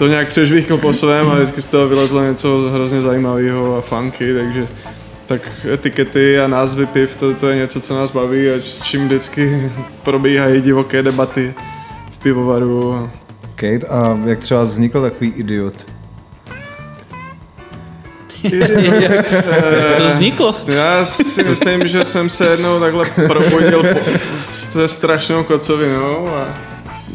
[0.00, 4.34] to nějak přežvíkl po svém a vždycky z toho vylezlo něco hrozně zajímavého a funky,
[4.34, 4.68] takže
[5.26, 9.06] tak etikety a názvy piv, to, to je něco, co nás baví a s čím
[9.06, 11.54] vždycky probíhají divoké debaty
[12.10, 13.10] v pivovaru.
[13.54, 15.86] Kate, a jak třeba vznikl takový idiot?
[19.00, 20.54] Jak to vzniklo?
[20.66, 24.00] Já si myslím, že jsem se jednou takhle probudil po,
[24.48, 26.69] se strašnou kocovinou a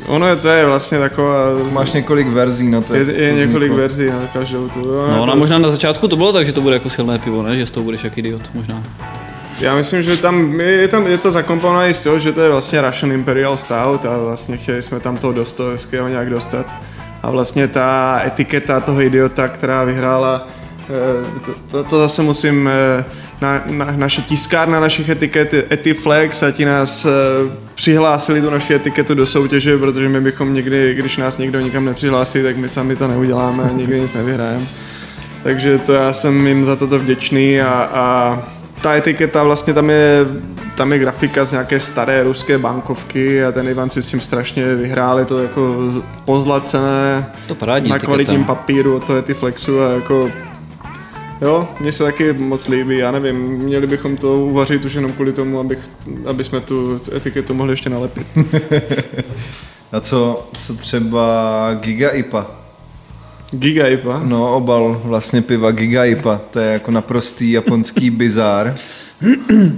[0.08, 1.36] ono je to je vlastně taková...
[1.72, 2.96] Máš několik verzí na to.
[2.96, 3.78] Je, je to několik vzniklo.
[3.78, 4.82] verzí na každou tu.
[4.82, 7.20] Ono No, ona to, možná na začátku to bylo tak, že to bude jako silné
[7.20, 7.58] pivo, ne?
[7.58, 8.84] Že z toho budeš jak idiot, možná.
[9.60, 12.82] Já myslím, že tam je, tam, je to zakomponované z toho, že to je vlastně
[12.82, 16.76] Russian Imperial Stout a vlastně chtěli jsme tam toho Dostojevského nějak dostat.
[17.24, 20.48] A vlastně ta etiketa toho idiota, která vyhrála,
[21.46, 23.06] to, to, to zase musím, eh,
[23.42, 27.10] na, na, naše tiskárna našich etiket, Etiflex, a ti nás eh,
[27.76, 32.44] přihlásili tu naši etiketu do soutěže, protože my bychom nikdy, když nás někdo nikam nepřihlásí,
[32.44, 34.66] tak my sami to neuděláme a nikdy nic nevyhrajeme.
[35.44, 38.40] Takže to já jsem jim za toto vděčný a, a
[38.82, 40.26] ta etiketa vlastně tam je,
[40.76, 44.76] tam je grafika z nějaké staré ruské bankovky a ten Ivan si s tím strašně
[44.76, 45.76] vyhrál, je to jako
[46.26, 48.00] pozlacené To na etiketa.
[48.00, 50.32] kvalitním papíru od toho Etiflexu a jako
[51.42, 55.34] Jo, mně se taky moc líbí, já nevím, měli bychom to uvařit už jenom kvůli
[55.34, 55.80] tomu, abych,
[56.26, 58.28] aby jsme tu etiketu mohli ještě nalepit.
[59.92, 62.52] A co, co třeba Giga IPA?
[63.52, 64.22] Giga IPA.
[64.24, 66.42] No, obal vlastně piva Giga IPA.
[66.52, 68.76] To je jako naprostý japonský bizár.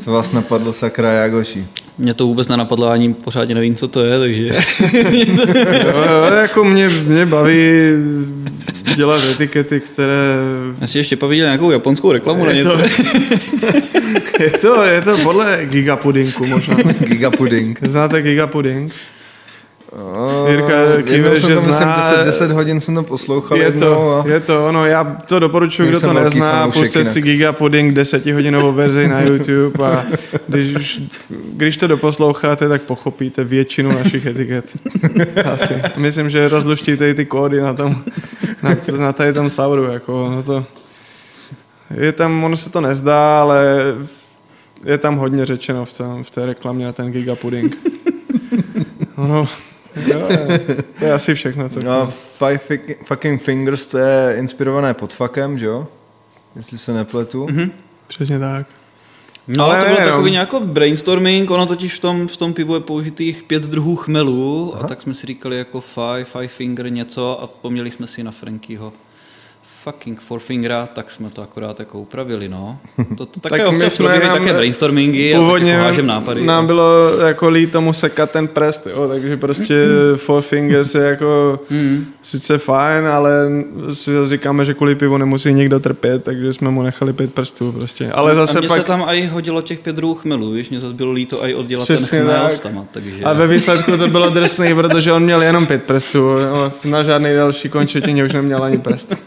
[0.03, 1.67] Co vás napadlo sakra Jagoši?
[1.97, 4.47] Mě to vůbec nenapadlo, ani pořádně nevím, co to je, takže...
[5.85, 7.59] Jo, jo, jako mě, mě baví
[8.95, 10.33] dělat etikety, které
[10.81, 12.77] Já si ještě poviděl nějakou japonskou reklamu na je něco.
[12.77, 12.83] to,
[14.43, 16.75] je to, je to podle gigapudinku možná.
[16.99, 17.79] Giga pudding.
[17.83, 18.93] Znáte gigapuding?
[19.91, 20.73] Oh, Jirka
[21.35, 24.27] jsem že to, zná- 10, 10 hodin jsem to poslouchal Je to, a...
[24.27, 27.25] je to ono, já to doporučuji, kdo to nezná, puste si jinak.
[27.29, 30.05] Gigapuding desetihodinovou verzi na YouTube a
[30.47, 34.65] když, už, když to doposloucháte, tak pochopíte většinu našich etiket.
[35.53, 35.73] Asi.
[35.97, 38.03] Myslím, že rozluštíte i ty kódy na tom,
[38.63, 40.65] na, na tady tom sauru, jako no to,
[41.93, 43.65] je tam, ono se to nezdá, ale
[44.85, 47.75] je tam hodně řečeno v, tom, v té reklamě na ten Gigapuding.
[49.15, 49.47] Ono,
[50.07, 52.11] jo, je- to je asi všechno, co No.
[52.37, 52.59] Five
[53.03, 55.87] Fucking Fingers to je inspirované podfakem, že jo?
[56.55, 57.45] Jestli se nepletu.
[57.45, 57.71] Mm-hmm.
[58.07, 58.67] Přesně tak.
[59.47, 60.13] No, Ale to byl nejenom.
[60.13, 64.75] takový nějaký brainstorming, ono totiž v tom, v tom pivu je použitých pět druhů chmelů
[64.75, 68.31] a tak jsme si říkali jako five, five finger něco a vzpomněli jsme si na
[68.31, 68.93] Frankyho
[69.91, 72.79] fucking four fingera, tak jsme to akorát jako upravili, no.
[73.17, 76.45] To, to také Tak občas probíhají nám- také brainstormingy a tak Původně jako hážem nápady.
[76.45, 81.59] nám bylo jako lít tomu sekat ten prst, jo, takže prostě four fingers je jako
[81.69, 82.05] Hmm.
[82.21, 83.31] sice fajn, ale
[83.93, 88.09] si říkáme, že kvůli pivu nemusí nikdo trpět, takže jsme mu nechali pět prstů prostě.
[88.11, 88.77] Ale a zase mně pak...
[88.77, 91.83] se tam i hodilo těch pět druhů chmelů, víš, mě zase bylo líto i oddělat
[91.83, 92.87] Přesně ten chmel tak.
[92.91, 93.23] takže...
[93.23, 96.23] A ve výsledku to bylo drsný, protože on měl jenom pět prstů.
[96.85, 99.15] Na žádný další končetině už neměl ani prst.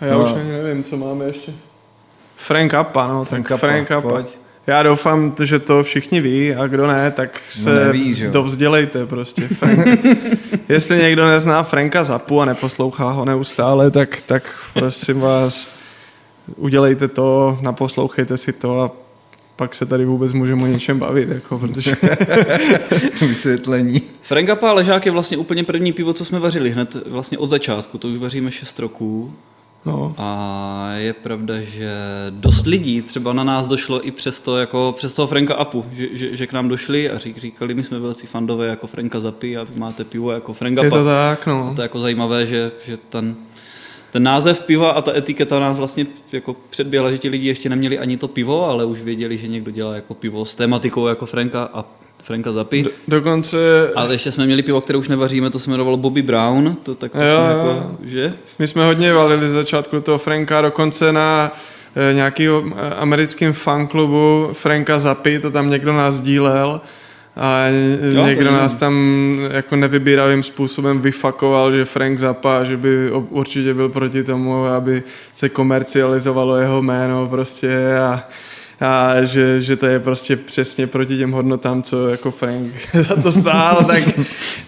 [0.00, 0.22] A já No.
[0.24, 1.52] už ani nevím, co máme ještě.
[2.36, 4.08] Frank Appa, no, tak Frank Appa, Frank Appa.
[4.10, 4.26] pojď.
[4.66, 9.06] Já doufám, že to všichni ví a kdo ne, tak se No neví, že dovzdělejte
[9.06, 9.48] prostě.
[9.48, 9.86] Frank.
[10.68, 15.68] Jestli někdo nezná Franka Zapu a neposlouchá ho neustále, tak, tak prosím vás,
[16.56, 18.90] udělejte to, naposlouchejte si to a
[19.56, 21.96] pak se tady vůbec můžeme o něčem bavit, jako, protože
[23.20, 24.02] Vysvětlení.
[24.22, 27.98] Frank Zappa ležák je vlastně úplně první pivo, co jsme vařili hned vlastně od začátku,
[27.98, 29.32] to už vaříme 6 roků.
[29.88, 31.92] No, A je pravda, že
[32.30, 36.08] dost lidí třeba na nás došlo i přes, to, jako přes toho Franka Apu, že,
[36.12, 39.56] že, že, k nám došli a řík, říkali, my jsme velcí fandové jako Franka Zapy
[39.56, 41.72] a vy máte pivo jako Frank je to tak, no.
[41.76, 43.36] To je jako zajímavé, že, že ten,
[44.12, 47.98] ten název piva a ta etiketa nás vlastně jako předběhla, že ti lidi ještě neměli
[47.98, 51.70] ani to pivo, ale už věděli, že někdo dělá jako pivo s tématikou jako Franka
[51.72, 51.84] a
[52.28, 52.82] Franka Zapy.
[52.82, 53.58] Do, dokonce,
[53.96, 57.12] A ještě jsme měli pivo, které už nevaříme, to se jmenovalo Bobby Brown, to tak
[57.12, 57.58] to Jo, jsme jo.
[57.58, 58.34] jako, že?
[58.58, 61.52] my jsme hodně valili začátku toho Franka, dokonce na
[62.10, 66.80] eh, nějakým americkém fanklubu Franka Zapy, to tam někdo nás dílel
[67.36, 67.66] a
[68.12, 68.94] jo, někdo nás tam
[69.50, 75.48] jako nevybíravým způsobem vyfakoval, že Frank Zappa, že by určitě byl proti tomu, aby se
[75.48, 78.24] komercializovalo jeho jméno prostě a
[78.80, 83.32] a že, že to je prostě přesně proti těm hodnotám, co jako Frank za to
[83.32, 84.04] stál, tak,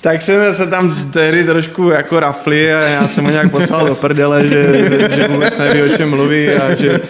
[0.00, 3.94] tak jsme se tam tehdy trošku jako rafli a já jsem ho nějak poslal do
[3.94, 7.00] prdele, že, že, vůbec neví, o čem mluví a že,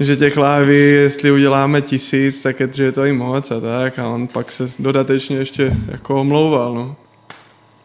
[0.00, 3.98] že těch láví, jestli uděláme tisíc, tak je, že je to i moc a tak
[3.98, 6.96] a on pak se dodatečně ještě jako omlouval, no.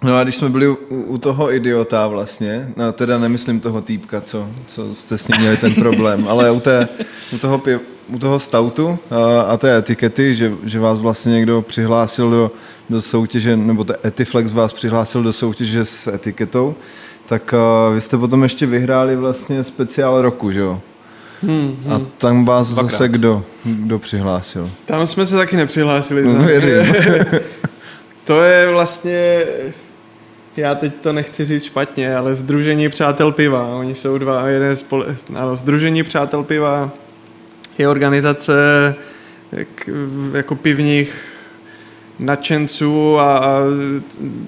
[0.06, 4.22] No a když jsme byli u, u toho idiota vlastně, no teda nemyslím toho týpka,
[4.22, 6.88] co, co jste s ním měli ten problém, ale u, té,
[7.34, 11.62] u toho piv, u toho stoutu a, a té etikety, že, že vás vlastně někdo
[11.62, 12.52] přihlásil do,
[12.90, 16.76] do soutěže, nebo ten Etiflex vás přihlásil do soutěže s etiketou,
[17.26, 20.82] tak a, vy jste potom ještě vyhráli vlastně speciál roku, že jo?
[21.42, 21.94] Hmm, hmm.
[21.94, 22.92] A tam vás Dvakrát.
[22.92, 24.70] zase kdo, kdo přihlásil?
[24.86, 26.24] Tam jsme se taky nepřihlásili.
[26.24, 26.48] No,
[28.24, 29.46] to je vlastně,
[30.58, 33.76] já teď to nechci říct špatně, ale Združení přátel piva.
[33.76, 35.16] Oni jsou dva, jeden spole...
[35.36, 36.92] ano, Združení přátel piva
[37.78, 38.54] je organizace
[40.34, 41.14] jako pivních
[42.20, 43.60] nadšenců a, a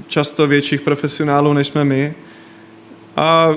[0.07, 2.13] často větších profesionálů, než jsme my.
[3.15, 3.55] A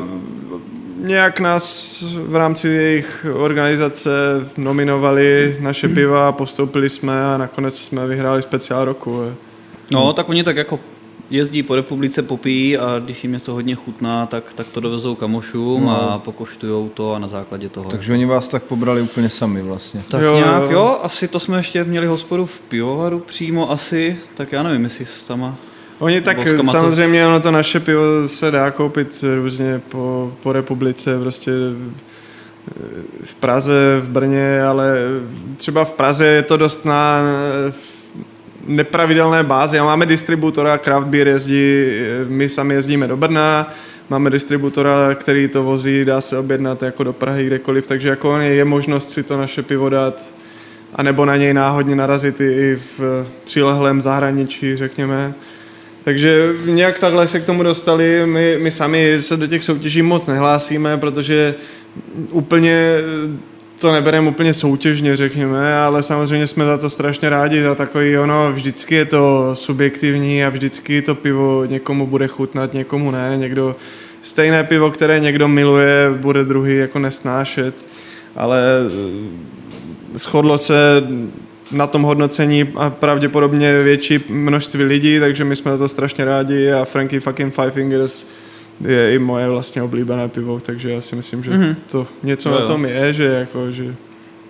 [0.97, 4.11] nějak nás v rámci jejich organizace
[4.57, 9.33] nominovali naše piva, postoupili jsme a nakonec jsme vyhráli speciál roku.
[9.91, 10.81] No, tak oni tak jako
[11.31, 15.85] jezdí po republice, popíjí a když jim něco hodně chutná, tak, tak to dovezou kamošům
[15.85, 16.01] no.
[16.01, 17.91] a pokoštujou to a na základě toho.
[17.91, 20.03] Takže oni vás tak pobrali úplně sami vlastně.
[20.11, 24.53] Tak jo, nějak jo, asi to jsme ještě měli hospodu v pivovaru přímo asi, tak
[24.53, 25.59] já nevím, jestli s tama
[25.99, 26.39] Oni tak
[26.71, 31.53] samozřejmě, ono to naše pivo se dá koupit různě po, po republice, prostě
[33.25, 34.95] v Praze, v Brně, ale
[35.57, 37.23] třeba v Praze je to dost na
[38.67, 39.79] nepravidelné bázi.
[39.79, 41.85] A máme distributora, Craft Beer jezdí,
[42.29, 43.75] my sami jezdíme do Brna,
[44.11, 48.65] máme distributora, který to vozí, dá se objednat jako do Prahy kdekoliv, takže jako je
[48.65, 50.35] možnost si to naše pivo dát
[50.95, 55.35] a nebo na něj náhodně narazit i v přilehlém zahraničí, řekněme.
[56.05, 58.23] Takže nějak takhle se k tomu dostali.
[58.27, 61.55] My, my sami se do těch soutěží moc nehlásíme, protože
[62.31, 62.95] úplně
[63.81, 68.53] to nebereme úplně soutěžně, řekněme, ale samozřejmě jsme za to strašně rádi, za takový ono,
[68.53, 73.77] vždycky je to subjektivní a vždycky to pivo někomu bude chutnat, někomu ne, někdo
[74.23, 77.89] stejné pivo, které někdo miluje, bude druhý jako nesnášet,
[78.37, 78.61] ale
[80.15, 81.03] eh, shodlo se
[81.73, 86.73] na tom hodnocení a pravděpodobně větší množství lidí, takže my jsme za to strašně rádi
[86.73, 88.27] a Frankie fucking Five Fingers
[88.81, 91.77] je i moje vlastně oblíbené pivo, takže já si myslím, že mm-hmm.
[91.91, 93.95] to něco no, na tom je, že jako, že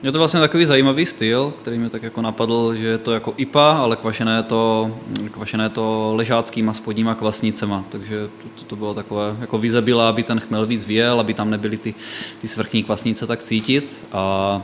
[0.03, 3.35] je to vlastně takový zajímavý styl, který mi tak jako napadl, že je to jako
[3.37, 4.91] IPA, ale kvašené to,
[5.31, 10.23] kvašené to ležáckýma spodníma kvasnicema, takže to, to, to bylo takové, jako vize byla, aby
[10.23, 11.95] ten chmel víc vyjel, aby tam nebyly ty,
[12.41, 14.63] ty svrchní kvasnice tak cítit a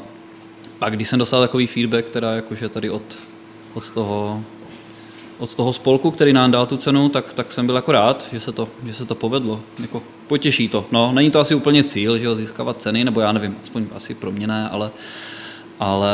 [0.78, 3.18] pak když jsem dostal takový feedback, teda jakože tady od,
[3.74, 4.44] od toho
[5.38, 8.40] od toho spolku, který nám dal tu cenu, tak, tak jsem byl jako rád, že
[8.40, 9.60] se to, že se to povedlo.
[9.82, 10.84] Jako potěší to.
[10.92, 14.14] No, není to asi úplně cíl, že jo, získávat ceny, nebo já nevím, aspoň asi
[14.14, 14.90] pro mě ne, ale,
[15.80, 16.12] ale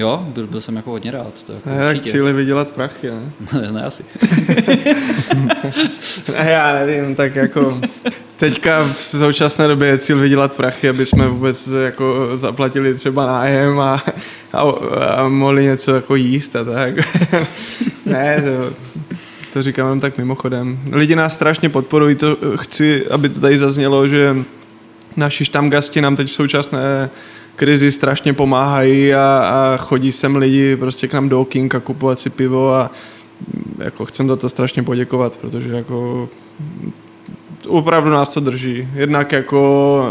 [0.00, 1.42] Jo, byl, byl jsem jako hodně rád.
[1.46, 3.32] To jako jak cíli vydělat prachy, ne?
[3.60, 4.04] ne, ne asi.
[6.32, 7.80] ne, já nevím, tak jako
[8.36, 13.80] teďka v současné době je cíl vydělat prachy, aby jsme vůbec jako zaplatili třeba nájem
[13.80, 14.02] a,
[14.52, 14.60] a,
[15.16, 16.94] a mohli něco jako jíst a tak.
[18.06, 18.74] ne, to,
[19.52, 20.78] to říkám tak mimochodem.
[20.92, 24.36] Lidi nás strašně podporují, to chci, aby to tady zaznělo, že
[25.16, 27.10] naši štamgasti nám teď v současné
[27.56, 32.30] krizi strašně pomáhají a, a chodí sem lidi prostě k nám do okinka kupovat si
[32.30, 32.90] pivo a
[33.78, 36.28] jako chcem za to strašně poděkovat, protože jako
[37.68, 38.88] opravdu nás to drží.
[38.94, 40.02] Jednak jako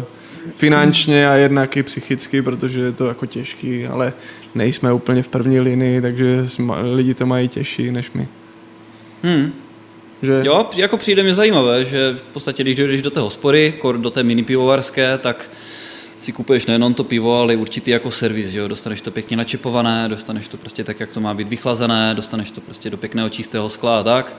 [0.00, 0.04] e,
[0.52, 4.12] finančně a jednak i psychicky, protože je to jako těžký, ale
[4.54, 6.44] nejsme úplně v první linii, takže
[6.94, 8.28] lidi to mají těžší než my.
[9.22, 9.52] Hmm.
[10.22, 10.42] Že...
[10.44, 14.22] Jo, jako přijde mi zajímavé, že v podstatě, když dojdeš do té hospody, do té
[14.22, 15.50] mini pivovarské, tak
[16.20, 18.68] si kupuješ nejenom to pivo, ale i určitý jako servis, že jo?
[18.68, 22.60] dostaneš to pěkně načipované, dostaneš to prostě tak, jak to má být vychlazené, dostaneš to
[22.60, 24.36] prostě do pěkného čistého skla a tak.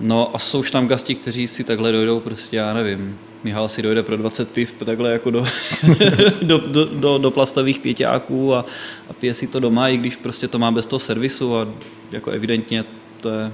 [0.00, 3.82] No a jsou už tam gasti, kteří si takhle dojdou prostě, já nevím, Michal si
[3.82, 5.46] dojde pro 20 piv takhle jako do,
[6.42, 8.64] do, do, do, do, plastových pěťáků a,
[9.10, 11.68] a pije si to doma, i když prostě to má bez toho servisu a
[12.12, 12.84] jako evidentně
[13.20, 13.52] to je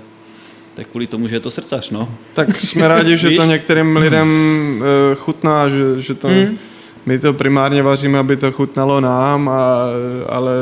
[0.75, 2.15] tak kvůli tomu, že je to srdcař, no.
[2.35, 4.29] Tak jsme rádi, že to některým lidem
[4.81, 6.29] uh, chutná, že, že to...
[6.29, 6.59] Hmm
[7.07, 9.87] my to primárně vaříme, aby to chutnalo nám, a,
[10.27, 10.53] ale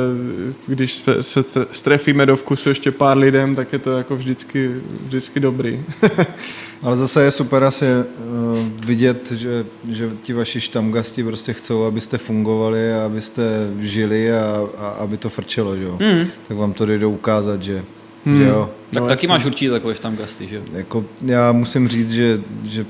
[0.66, 4.70] když se, se strefíme do vkusu ještě pár lidem, tak je to jako vždycky,
[5.06, 5.84] vždycky dobrý.
[6.82, 12.18] ale zase je super asi uh, vidět, že, že ti vaši štamgasti prostě chcou, abyste
[12.18, 13.42] fungovali a abyste
[13.80, 15.98] žili a, a aby to frčelo, že jo?
[16.00, 16.26] Mm.
[16.48, 17.84] Tak vám to jde ukázat, že,
[18.24, 18.36] mm.
[18.36, 18.70] že jo.
[18.90, 19.28] Tak no, taky jasný.
[19.28, 20.62] máš určitě takové štamgasty, že jo?
[20.72, 22.86] Jako, já musím říct, že, že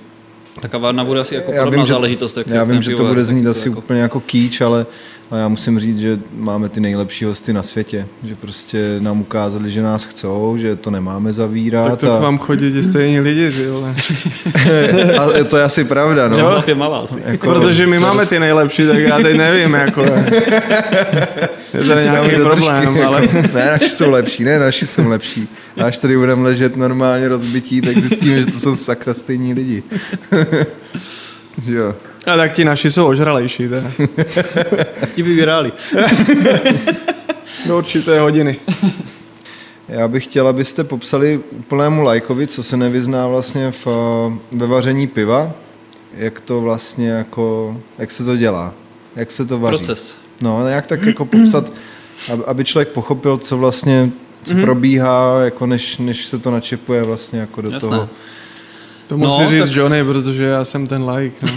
[0.60, 2.36] ta kavárna bude asi jako já vím, záležitost.
[2.36, 3.78] Jak já vím, že to bude znít asi jako...
[3.78, 4.86] úplně jako kýč, ale,
[5.30, 8.06] ale já musím říct, že máme ty nejlepší hosty na světě.
[8.22, 11.88] Že prostě nám ukázali, že nás chcou, že to nemáme zavírat.
[11.90, 12.18] Tak to a...
[12.18, 13.86] k vám chodí ti stejní lidi, že jo?
[15.20, 16.38] a to je asi pravda, no.
[16.38, 17.22] Jo, je malá asi.
[17.24, 17.46] Jako...
[17.46, 20.04] Protože my máme ty nejlepší, tak já teď nevím, jako.
[21.74, 23.20] Je tady nějaký problém, ale...
[23.54, 25.48] ne, naši jsou lepší, ne, naši jsou lepší.
[25.76, 29.82] A až tady budeme ležet normálně rozbití, tak zjistíme, že to jsou sakra stejní lidi.
[31.66, 31.94] jo.
[32.26, 33.90] A tak ti naši jsou ožralejší, teda.
[35.14, 35.72] ti by vyráli.
[37.66, 38.56] Do určité hodiny.
[39.88, 43.86] Já bych chtěl, abyste popsali úplnému lajkovi, co se nevyzná vlastně v,
[44.52, 45.52] ve vaření piva,
[46.14, 48.74] jak to vlastně jako, jak se to dělá,
[49.16, 49.76] jak se to vaří.
[49.76, 50.21] Proces.
[50.42, 51.72] No, jak tak jako popsat,
[52.46, 54.10] aby člověk pochopil, co vlastně
[54.42, 54.62] co mm-hmm.
[54.62, 57.88] probíhá, jako než, než se to načepuje vlastně jako do Jasné.
[57.88, 58.08] toho.
[59.06, 59.76] To musí no, říct tak...
[59.76, 61.46] Johnny, protože já jsem ten like.
[61.46, 61.52] No.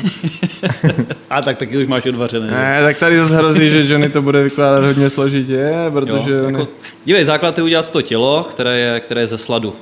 [1.30, 2.52] A tak taky už máš odvařené.
[2.52, 6.32] Ne, tak tady zase hrozí, že Johnny to bude vykládat hodně složitě, protože...
[6.32, 6.68] Jo, jako,
[7.06, 9.76] dívej, základ je udělat to tělo, které je, které je ze sladu.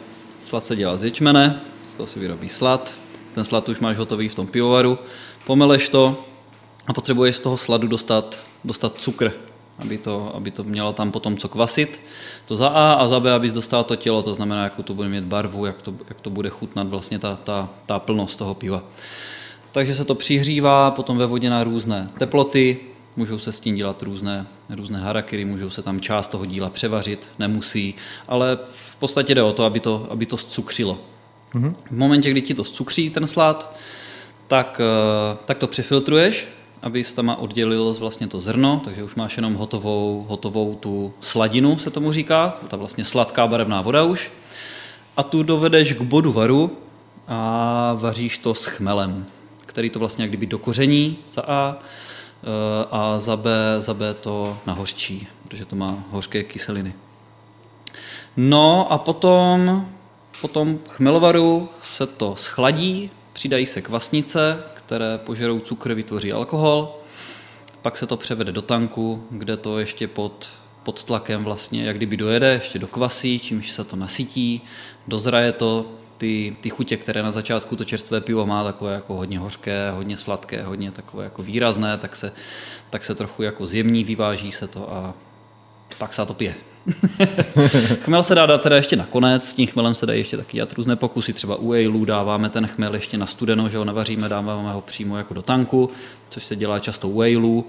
[0.43, 1.61] Slad se dělá z ječmene,
[1.93, 2.93] z toho si vyrobí slad,
[3.35, 4.99] ten slad už máš hotový v tom pivovaru,
[5.45, 6.25] pomeleš to
[6.87, 9.32] a potřebuješ z toho sladu dostat, dostat cukr,
[9.80, 12.01] aby to, aby to mělo tam potom co kvasit.
[12.45, 15.09] To za A a za B, abys dostal to tělo, to znamená, jak to bude
[15.09, 18.84] mít barvu, jak to, jak to bude chutnat vlastně ta, ta, ta plnost toho piva.
[19.72, 22.80] Takže se to přihřívá potom ve vodě na různé teploty,
[23.16, 27.28] můžou se s tím dělat různé, různé harakiry, můžou se tam část toho díla převařit,
[27.39, 27.95] nemusí,
[28.28, 30.99] ale v podstatě jde o to, aby to, aby to zcukřilo.
[31.53, 31.74] Mm-hmm.
[31.91, 33.76] V momentě, kdy ti to zcukří ten slad,
[34.47, 36.47] tak, eh, tak to přefiltruješ,
[36.84, 41.89] aby tam oddělil vlastně to zrno, takže už máš jenom hotovou, hotovou tu sladinu, se
[41.89, 44.31] tomu říká, ta vlastně sladká barevná voda už.
[45.17, 46.77] A tu dovedeš k bodu varu
[47.27, 49.25] a vaříš to s chmelem,
[49.65, 54.57] který to vlastně jak kdyby dokoření za A eh, a za B, za B to
[54.65, 56.93] nahořčí, protože to má hořké kyseliny.
[58.38, 59.88] No a potom,
[60.41, 64.63] potom chmelovaru se to schladí, přidají se kvasnice,
[64.93, 66.95] které požerou cukr, vytvoří alkohol,
[67.81, 70.49] pak se to převede do tanku, kde to ještě pod,
[70.83, 74.61] pod tlakem vlastně, jak kdyby dojede, ještě do kvasí, čímž se to nasytí,
[75.07, 75.85] dozraje to,
[76.17, 80.17] ty, ty chutě, které na začátku to čerstvé pivo má, takové jako hodně hořké, hodně
[80.17, 82.31] sladké, hodně takové jako výrazné, tak se,
[82.89, 85.13] tak se trochu jako zjemní, vyváží se to a
[85.93, 86.55] pak se to pije.
[88.03, 90.73] chmel se dá dát teda ještě nakonec, s tím chmelem se dají ještě taky dělat
[90.73, 94.73] různé pokusy, třeba u ejlů dáváme ten chmel ještě na studeno, že ho nevaříme, dáváme
[94.73, 95.89] ho přímo jako do tanku,
[96.29, 97.67] což se dělá často u ejlů.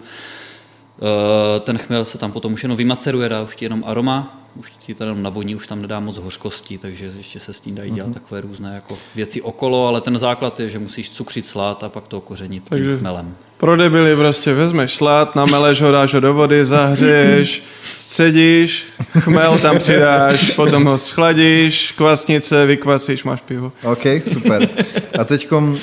[0.98, 4.94] Eh, ten chmel se tam potom už jenom vymaceruje, dá už jenom aroma, už ti
[4.94, 8.10] to jenom navoní, už tam nedá moc hořkosti, takže ještě se s tím dají dělat
[8.10, 8.14] mm-hmm.
[8.14, 12.08] takové různé jako věci okolo, ale ten základ je, že musíš cukřit slát a pak
[12.08, 13.34] to okořenit takže tím chmelem.
[13.56, 17.62] Pro debily prostě vezmeš slát, nameleš ho, dáš ho do vody, zahřeješ,
[17.96, 18.86] scedíš,
[19.18, 23.72] chmel tam přidáš, potom ho schladíš, kvasnice, vykvasíš, máš pivo.
[23.82, 24.02] OK,
[24.32, 24.68] super.
[25.18, 25.78] A teďkom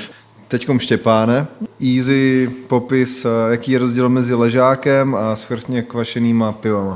[0.52, 1.48] Teďkom Štěpáne,
[1.80, 6.96] easy popis, jaký je rozdíl mezi ležákem a svrchně kvašenýma pivama.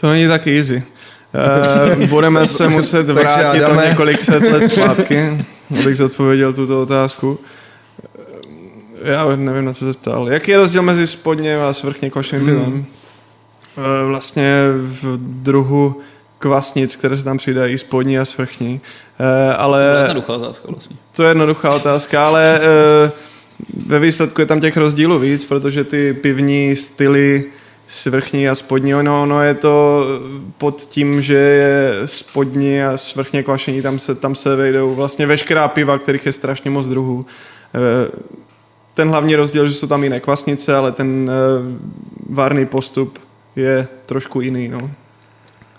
[0.00, 0.82] To není tak easy.
[1.34, 5.44] Uh, budeme se muset vrátit o několik set let zpátky,
[5.80, 7.38] abych zodpověděl tuto otázku.
[9.02, 10.28] Eh, já nevím, na co se ptal.
[10.28, 12.44] Jaký je rozdíl mezi spodně a svrchně hmm.
[12.44, 12.84] pivem?
[13.76, 16.00] Uh, vlastně v druhu
[16.38, 18.80] kvasnic, které se tam přidají, spodní a svrchní.
[19.20, 19.26] Uh,
[19.56, 19.82] ale...
[19.82, 20.96] To je jednoduchá otázka vlastně.
[21.16, 22.60] To je jednoduchá otázka, ale
[23.04, 23.10] uh,
[23.86, 27.44] ve výsledku je tam těch rozdílů víc, protože ty pivní styly
[27.90, 30.04] svrchní a spodní, no, no je to
[30.58, 35.68] pod tím, že je spodní a svrchně kvašení, tam se, tam se vejdou vlastně veškerá
[35.68, 37.26] piva, kterých je strašně moc druhů.
[37.74, 38.18] Eh,
[38.94, 41.30] ten hlavní rozdíl, že jsou tam jiné kvasnice, ale ten
[42.28, 43.18] várný postup
[43.56, 44.68] je trošku jiný.
[44.68, 44.90] No.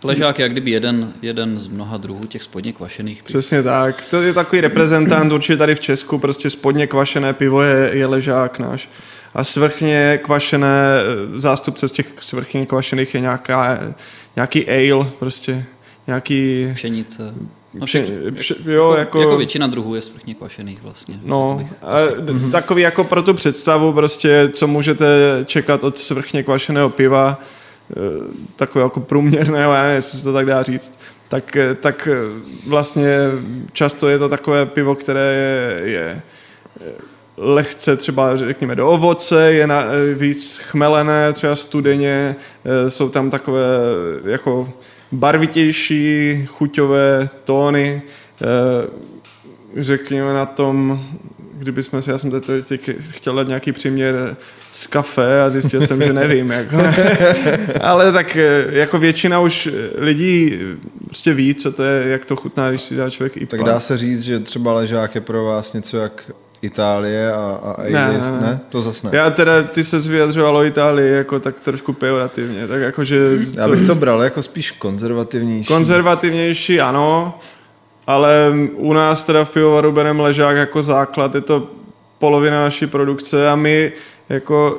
[0.03, 3.28] Ležák je jak kdyby jeden, jeden z mnoha druhů těch spodně kvašených piv.
[3.28, 4.03] Přesně tak.
[4.09, 8.59] To je takový reprezentant určitě tady v Česku, prostě spodně kvašené pivo je, je ležák
[8.59, 8.89] náš.
[9.34, 10.86] A svrchně kvašené,
[11.36, 13.80] zástupce z těch svrchně kvašených je nějaká,
[14.36, 15.66] nějaký ale, prostě
[16.08, 16.72] nějaký...
[16.74, 17.34] Pšenice.
[17.74, 21.20] No, vše- vše, jo, jako, jako většina druhů je svrchně kvašených vlastně.
[21.24, 25.06] No, a d- takový jako pro tu představu prostě, co můžete
[25.46, 27.40] čekat od svrchně kvašeného piva,
[27.92, 27.96] eh,
[28.56, 32.18] takové jako průměrného, já nevím, jestli se to tak dá říct, tak, eh, tak eh,
[32.68, 33.18] vlastně
[33.74, 36.22] často je to takové pivo, které je, je
[36.82, 36.92] eh,
[37.42, 42.36] lehce třeba řekněme do ovoce, je na, eh, víc chmelené, třeba studeně,
[42.66, 43.66] eh, jsou tam takové
[44.26, 44.74] eh, jako
[45.12, 48.02] barvitější chuťové tóny,
[49.78, 51.06] řekněme na tom,
[51.54, 52.32] kdybychom si, já jsem
[52.68, 54.38] teď, chtěl dát nějaký příměr
[54.72, 56.50] z kafe a zjistil jsem, že nevím.
[56.50, 56.78] Jako.
[57.82, 58.38] Ale tak
[58.70, 60.60] jako většina už lidí
[61.06, 63.80] prostě ví, co to je, jak to chutná, když si dá člověk i Tak dá
[63.80, 66.32] se říct, že třeba ležák je pro vás něco jak
[66.62, 68.59] Itálie a, a Ne, ne, ne.
[68.70, 69.09] To zas ne.
[69.14, 73.68] Já teda, ty se vyjadřoval o Itálii jako tak trošku pejorativně, tak jako, že Já
[73.68, 75.68] bych to bral jako spíš konzervativnější.
[75.68, 77.39] konzervativnější, ano,
[78.07, 81.68] ale u nás teda v pivovaru bereme ležák jako základ, je to
[82.20, 83.91] polovina naší produkce a my
[84.30, 84.78] jako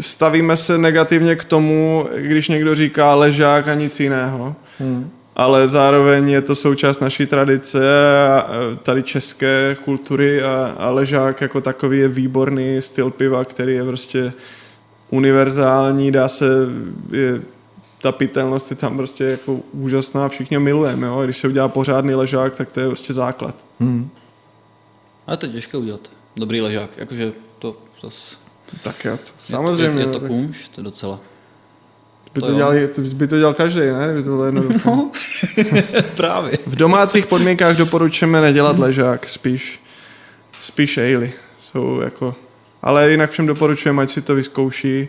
[0.00, 4.54] stavíme se negativně k tomu, když někdo říká ležák a nic jiného.
[4.78, 5.10] Hmm.
[5.36, 7.80] Ale zároveň je to součást naší tradice
[8.28, 13.74] a a tady české kultury a, a ležák jako takový je výborný styl piva, který
[13.74, 14.32] je prostě
[15.10, 16.46] univerzální, dá se,
[17.10, 17.42] je,
[18.02, 21.24] ta pitelnost je tam prostě jako úžasná, všichni ho milujeme, jo?
[21.24, 23.64] když se udělá pořádný ležák, tak to je prostě základ.
[23.80, 24.10] Hmm.
[25.26, 26.10] Ale to je těžké udělat.
[26.36, 28.38] Dobrý ležák, jakože to zas...
[28.82, 29.92] Tak jo, to, je samozřejmě.
[29.92, 31.20] to, je, je to tak kůž, to je docela.
[32.34, 34.14] By, to to dělali, by to dělal každý, ne?
[34.14, 34.90] By to bylo jednoduché.
[34.90, 35.10] No,
[36.16, 36.58] právě.
[36.66, 39.80] V domácích podmínkách doporučujeme nedělat ležák, spíš,
[40.60, 41.30] spíš ale.
[41.60, 42.34] Jsou jako,
[42.82, 45.08] ale jinak všem doporučujeme, ať si to vyzkouší.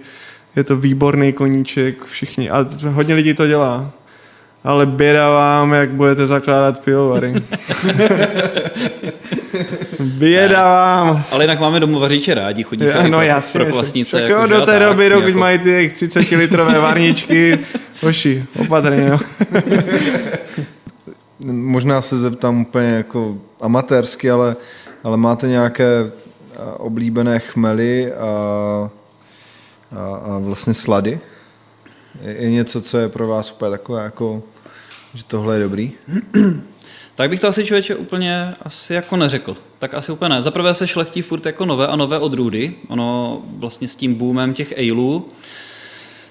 [0.56, 2.50] Je to výborný koníček, všichni.
[2.50, 3.92] A hodně lidí to dělá.
[4.68, 7.34] Ale běda vám, jak budete zakládat pivovary.
[10.00, 11.24] běda vám.
[11.32, 13.60] Ale jinak máme domovaříče rádi, chodí se Ja, no pro, jasně.
[13.64, 14.08] pro kvasnice.
[14.18, 17.60] Však jako, jo, do té tak, doby, dokud jako- mají ty jejich 30 litrové varničky,
[18.04, 19.20] hoši, opatrně, no.
[21.52, 24.56] Možná se zeptám úplně jako amatérsky, ale,
[25.04, 26.12] ale máte nějaké
[26.78, 28.28] oblíbené chmely a,
[29.96, 31.20] a, a vlastně slady?
[32.22, 34.44] Je, je něco, co je pro vás úplně takové jako,
[35.18, 35.92] že tohle je dobrý?
[37.16, 39.58] Tak bych to asi člověče úplně asi jako neřekl.
[39.80, 40.42] Tak asi úplně ne.
[40.42, 42.76] Zaprvé se šlechtí furt jako nové a nové odrůdy.
[42.90, 45.28] Ono vlastně s tím boomem těch aleů,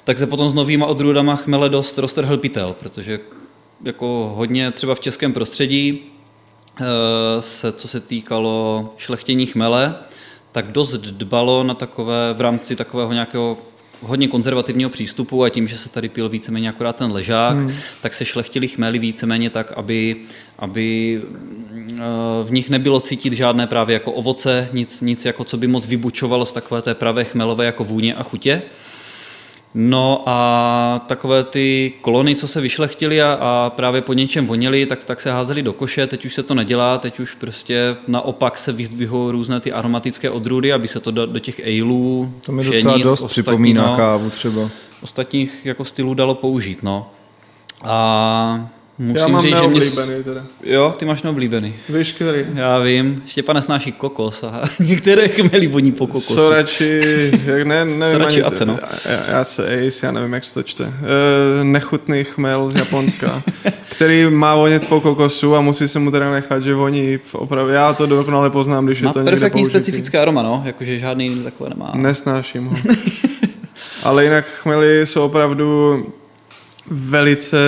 [0.04, 3.20] tak se potom s novýma odrůdama chmele dost roztrhl pytel, protože
[3.84, 6.00] jako hodně třeba v českém prostředí
[6.80, 6.84] eh,
[7.40, 9.94] se, co se týkalo šlechtění chmele,
[10.52, 13.58] tak dost dbalo na takové, v rámci takového nějakého
[14.02, 17.72] hodně konzervativního přístupu a tím, že se tady pil víceméně akorát ten ležák, hmm.
[18.02, 20.16] tak se šlechtili chmely víceméně tak, aby,
[20.58, 22.00] aby eh,
[22.44, 26.46] v nich nebylo cítit žádné právě jako ovoce, nic, nic jako co by moc vybučovalo
[26.46, 28.62] z takové té pravé chmelové jako vůně a chutě.
[29.74, 35.04] No a takové ty kolony, co se vyšlechtily a, a právě po něčem voněly, tak,
[35.04, 38.72] tak se házely do koše, teď už se to nedělá, teď už prostě naopak se
[38.72, 42.98] vyzdvihují různé ty aromatické odrůdy, aby se to do, do těch aleů, To mi docela
[42.98, 44.70] dost ostatní, připomíná no, kávu třeba.
[45.02, 47.10] ostatních jako stylů dalo použít, no.
[47.84, 48.68] A
[48.98, 49.68] musím Já mám říct, že
[50.06, 50.22] mě...
[50.24, 50.46] teda.
[50.62, 51.74] Jo, ty máš neoblíbený.
[51.88, 52.46] Víš, který?
[52.54, 56.34] Já vím, Štěpán nesnáší kokos a některé chmely voní po kokosu.
[56.34, 57.02] Co radši,
[57.44, 58.78] jak ne, nevím Sorači ani, Ace, no.
[59.10, 60.84] já, já se Ace, já nevím, jak se to čte.
[60.84, 63.42] E, nechutný chmel z Japonska,
[63.96, 67.72] který má vonět po kokosu a musí se mu teda nechat, že voní opravdu.
[67.72, 69.78] Já to dokonale poznám, když Má je to někde perfektní použitý.
[69.78, 71.92] specifické aroma, no, jakože žádný jiný takové nemá.
[71.94, 72.76] Nesnáším ho.
[74.02, 75.96] Ale jinak chmely jsou opravdu
[76.90, 77.58] velice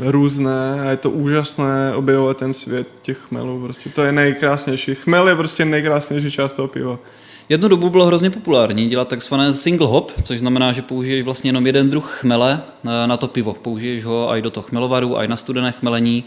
[0.00, 3.60] různé a je to úžasné objevovat ten svět těch chmelů.
[3.62, 4.94] Prostě to je nejkrásnější.
[4.94, 6.98] Chmel je prostě nejkrásnější část toho piva.
[7.48, 11.66] Jednu dobu bylo hrozně populární dělat takzvané single hop, což znamená, že použiješ vlastně jenom
[11.66, 13.52] jeden druh chmele na- na to pivo.
[13.52, 16.24] Použiješ ho i do toho chmelovaru, i na studené chmelení.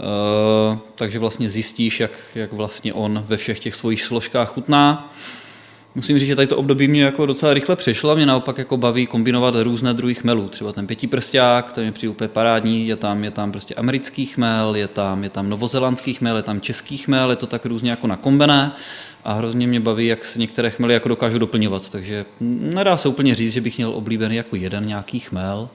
[0.00, 5.12] Eh, takže vlastně zjistíš, jak, jak vlastně on ve všech těch svých složkách chutná.
[5.94, 9.06] Musím říct, že tady to období mě jako docela rychle přešlo mě naopak jako baví
[9.06, 10.48] kombinovat různé druhy chmelů.
[10.48, 14.76] Třeba ten pětiprsták, ten je přijde úplně parádní, je tam, je tam prostě americký chmel,
[14.76, 18.06] je tam, je tam novozelandský chmel, je tam český chmel, je to tak různě jako
[18.06, 18.72] nakombené
[19.24, 21.90] a hrozně mě baví, jak se některé chmely jako dokážu doplňovat.
[21.90, 25.68] Takže nedá se úplně říct, že bych měl oblíbený jako jeden nějaký chmel,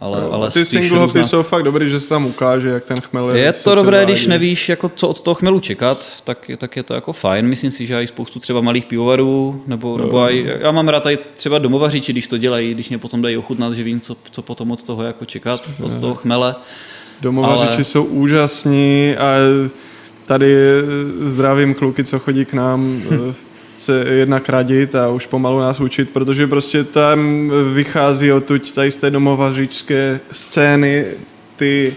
[0.00, 2.84] ale, ale No, ty spíš single hopy jsou fakt dobrý, že se tam ukáže, jak
[2.84, 6.48] ten chmel je se to dobré, když nevíš, jako, co od toho chmelu čekat, tak,
[6.48, 7.46] je- tak je to jako fajn.
[7.46, 11.18] Myslím si, že i spoustu třeba malých pivovarů, nebo, nebo aj, já mám rád i
[11.36, 14.70] třeba domovaříči, když to dělají, když mě potom dají ochutnat, že vím, co, co potom
[14.70, 16.54] od toho jako čekat, od toho chmele.
[17.20, 19.34] Domovařiči Ale- jsou úžasní a
[20.26, 20.54] tady
[21.20, 23.02] zdravím kluky, co chodí k nám
[23.80, 28.96] se jednak radit a už pomalu nás učit, protože prostě tam vychází odtud tady z
[28.96, 31.06] té domovařičské scény
[31.56, 31.94] ty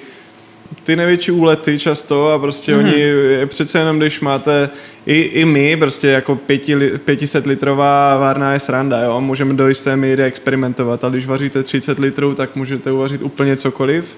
[0.84, 2.80] ty největší úlety často a prostě mm-hmm.
[2.80, 4.70] oni je přece jenom, když máte
[5.06, 9.68] i, i my, prostě jako pěti, li- 500 litrová várna je sranda, jo, můžeme do
[9.68, 14.18] jisté míry experimentovat, ale když vaříte 30 litrů, tak můžete uvařit úplně cokoliv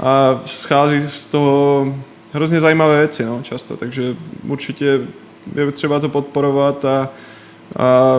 [0.00, 1.94] a schází z toho
[2.32, 4.16] hrozně zajímavé věci, no, často, takže
[4.48, 5.00] určitě
[5.54, 7.08] je třeba to podporovat a,
[7.76, 8.18] a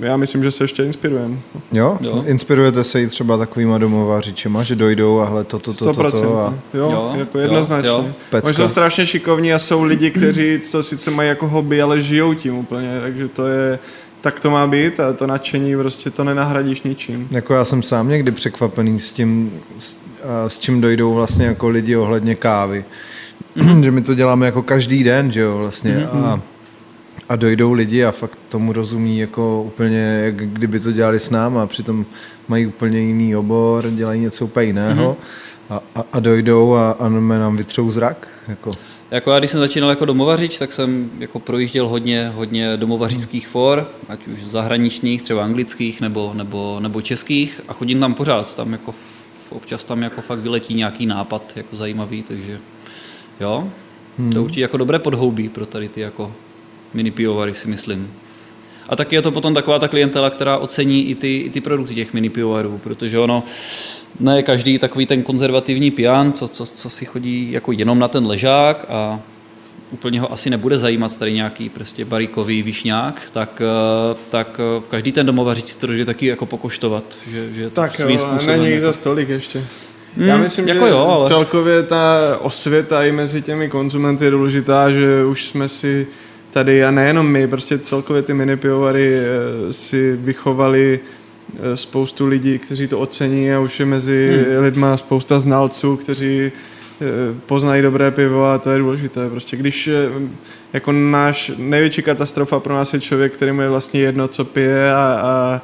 [0.00, 1.36] já myslím, že se ještě inspirujeme.
[1.72, 1.98] Jo?
[2.00, 2.22] Jo.
[2.26, 6.38] Inspirujete se i třeba takovýma domovářičema, že dojdou a hle toto, to, to, to, to
[6.38, 6.54] a...
[6.74, 7.88] Jo, Jo, jako jednoznačně.
[7.88, 8.06] jo.
[8.42, 12.34] Oni jsou strašně šikovní a jsou lidi, kteří to sice mají jako hobby, ale žijou
[12.34, 13.78] tím úplně, takže to je,
[14.20, 17.28] tak to má být a to nadšení prostě to nenahradíš ničím.
[17.30, 21.68] Jako já jsem sám někdy překvapený s tím, s, a s čím dojdou vlastně jako
[21.68, 22.84] lidi ohledně kávy.
[23.82, 26.06] Že my to děláme jako každý den, že jo, vlastně.
[26.06, 26.40] A,
[27.28, 31.66] a dojdou lidi a fakt tomu rozumí jako úplně, jak kdyby to dělali s náma,
[31.66, 32.06] přitom
[32.48, 35.16] mají úplně jiný obor, dělají něco úplně jiného
[35.70, 38.28] a, a, a dojdou a, a nám vytřou zrak.
[38.48, 38.70] Jako.
[39.10, 43.90] Jako já, když jsem začínal jako domovařič, tak jsem jako projížděl hodně, hodně domovařických for,
[44.08, 48.56] ať už zahraničních, třeba anglických nebo, nebo, nebo českých a chodím tam pořád.
[48.56, 48.94] Tam jako
[49.50, 52.58] občas tam jako fakt vyletí nějaký nápad jako zajímavý, takže
[53.40, 53.68] jo,
[54.18, 54.30] hmm.
[54.30, 56.32] to je určitě jako dobré podhoubí pro tady ty jako
[56.94, 58.12] mini pivovary si myslím.
[58.88, 61.94] A taky je to potom taková ta klientela, která ocení i ty, i ty produkty
[61.94, 63.44] těch mini pivovarů, protože ono,
[64.20, 68.26] ne každý takový ten konzervativní pijan, co, co, co si chodí jako jenom na ten
[68.26, 69.20] ležák a
[69.90, 75.12] úplně ho asi nebude zajímat tady nějaký prostě barikový višňák, tak, eh, tak eh, každý
[75.12, 78.06] ten domovaříč si to jde taky jako pokoštovat, že, že Tak jo,
[78.46, 79.64] není jako- za stolik ještě.
[80.16, 84.30] Hmm, Já myslím, jako že jo, ale- celkově ta osvěta i mezi těmi konzumenty je
[84.30, 86.06] důležitá, že už jsme si
[86.50, 91.00] tady, a nejenom my, prostě celkově ty mini pivovary eh, si vychovali
[91.54, 94.62] eh, spoustu lidí, kteří to ocení a už je mezi hmm.
[94.62, 97.04] lidma spousta znalců, kteří eh,
[97.46, 99.30] poznají dobré pivo a to je důležité.
[99.30, 99.90] Prostě když
[100.72, 104.92] jako náš největší katastrofa pro nás je člověk, který mu je vlastně jedno, co pije
[104.92, 105.62] a, a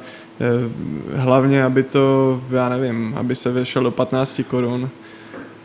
[1.13, 4.89] hlavně, aby to, já nevím, aby se vešel do 15 korun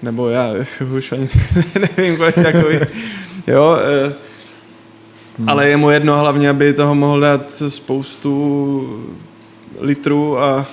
[0.03, 0.55] nebo já
[0.97, 1.29] už ani
[1.97, 2.79] nevím, kolik takový.
[3.47, 4.15] Jo, eh,
[5.47, 9.07] ale je mu jedno hlavně, aby toho mohl dát spoustu
[9.79, 10.67] litrů a,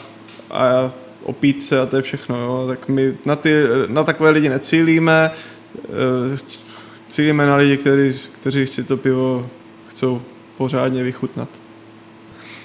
[0.52, 0.92] a
[1.24, 2.38] opít se a to je všechno.
[2.38, 2.66] Jo.
[2.68, 5.32] Tak my na, ty, na takové lidi necílíme,
[5.78, 6.38] eh,
[7.10, 9.50] cílíme na lidi, kteří, kteří si to pivo
[9.88, 10.22] chcou
[10.58, 11.50] pořádně vychutnat.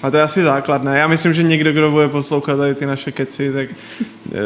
[0.03, 0.97] A to je asi základ, ne?
[0.97, 3.69] Já myslím, že někdo, kdo bude poslouchat tady ty naše keci, tak
[4.31, 4.39] eh,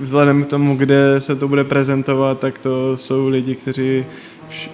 [0.00, 4.06] vzhledem k tomu, kde se to bude prezentovat, tak to jsou lidi, kteří...
[4.48, 4.70] Vš...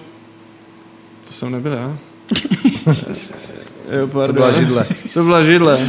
[1.27, 1.97] To jsem nebyl já?
[3.99, 4.27] jo, pardon.
[4.27, 4.85] To byla židle.
[5.13, 5.79] To byla židle.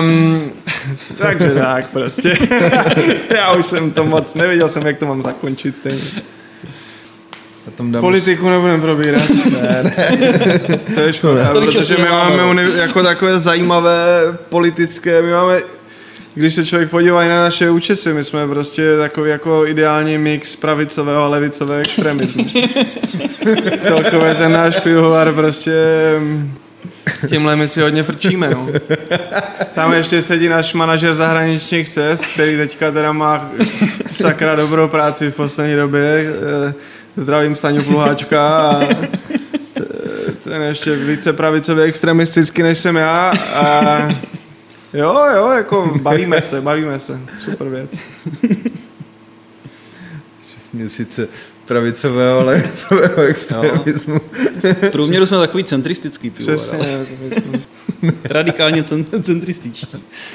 [0.00, 0.52] Um,
[1.18, 2.38] takže tak prostě.
[3.36, 6.02] já už jsem to moc, nevěděl jsem, jak to mám zakončit stejně.
[7.76, 9.22] Tam dám Politiku nebudeme probírat.
[9.62, 10.78] ne, ne.
[10.94, 15.60] to je škoda, času protože my máme uni- jako takové zajímavé politické, my máme,
[16.34, 20.56] když se člověk podívá i na naše účesy, my jsme prostě takový jako ideální mix
[20.56, 22.44] pravicového a levicového extremismu.
[23.80, 25.72] Celkově ten náš pivovar prostě
[27.28, 28.68] tímhle my si hodně frčíme, no.
[29.74, 33.50] Tam ještě sedí náš manažer zahraničních cest, který teďka teda má
[34.06, 36.32] sakra dobrou práci v poslední době.
[37.16, 38.80] Eh, Zdravím Staňu Pluháčka a
[40.42, 44.08] ten je ještě více pravicově extremistický než jsem já a
[44.94, 47.20] jo, jo, jako bavíme se, bavíme se.
[47.38, 47.98] Super věc.
[50.54, 51.28] 6 měsíce
[51.64, 54.20] pravicového, ale levicového extremismu.
[54.62, 57.58] V průměru jsme takový centristický pivovar, Přesně, ale my jsme-
[58.24, 59.86] radikálně cen- centrističtí.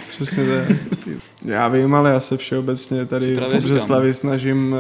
[0.10, 0.78] přesně tak.
[1.46, 3.50] Já vím, ale já se všeobecně tady říkám.
[3.62, 4.76] Břeslavi snažím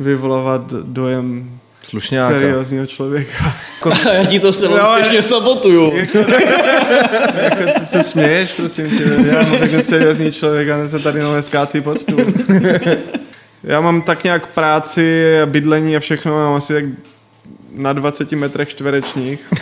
[0.00, 1.50] vyvolovat dojem
[1.82, 2.34] Slušňáka.
[2.34, 3.54] seriózního člověka.
[4.08, 5.92] A já ti to se Jo, úspěšně sabotuju.
[7.42, 11.20] jako, co se směješ, prosím tě, já mu řeknu seriózní člověk a ten se tady
[11.20, 12.24] nové skácí pod stůl.
[13.66, 16.84] Já mám tak nějak práci, a bydlení a všechno, mám asi tak
[17.72, 19.52] na 20 metrech čtverečních.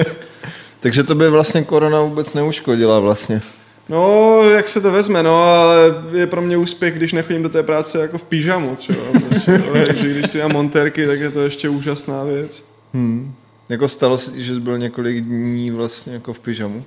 [0.80, 3.42] Takže to by vlastně korona vůbec neuškodila vlastně.
[3.88, 5.76] No, jak se to vezme, no, ale
[6.12, 8.98] je pro mě úspěch, když nechodím do té práce jako v pyžamu třeba.
[9.28, 9.74] Prostě, jo.
[9.86, 12.64] Takže když si mám montérky, tak je to ještě úžasná věc.
[12.94, 13.34] Hmm.
[13.68, 16.84] Jako stalo se, ti, že jsi byl několik dní vlastně jako v pyžamu?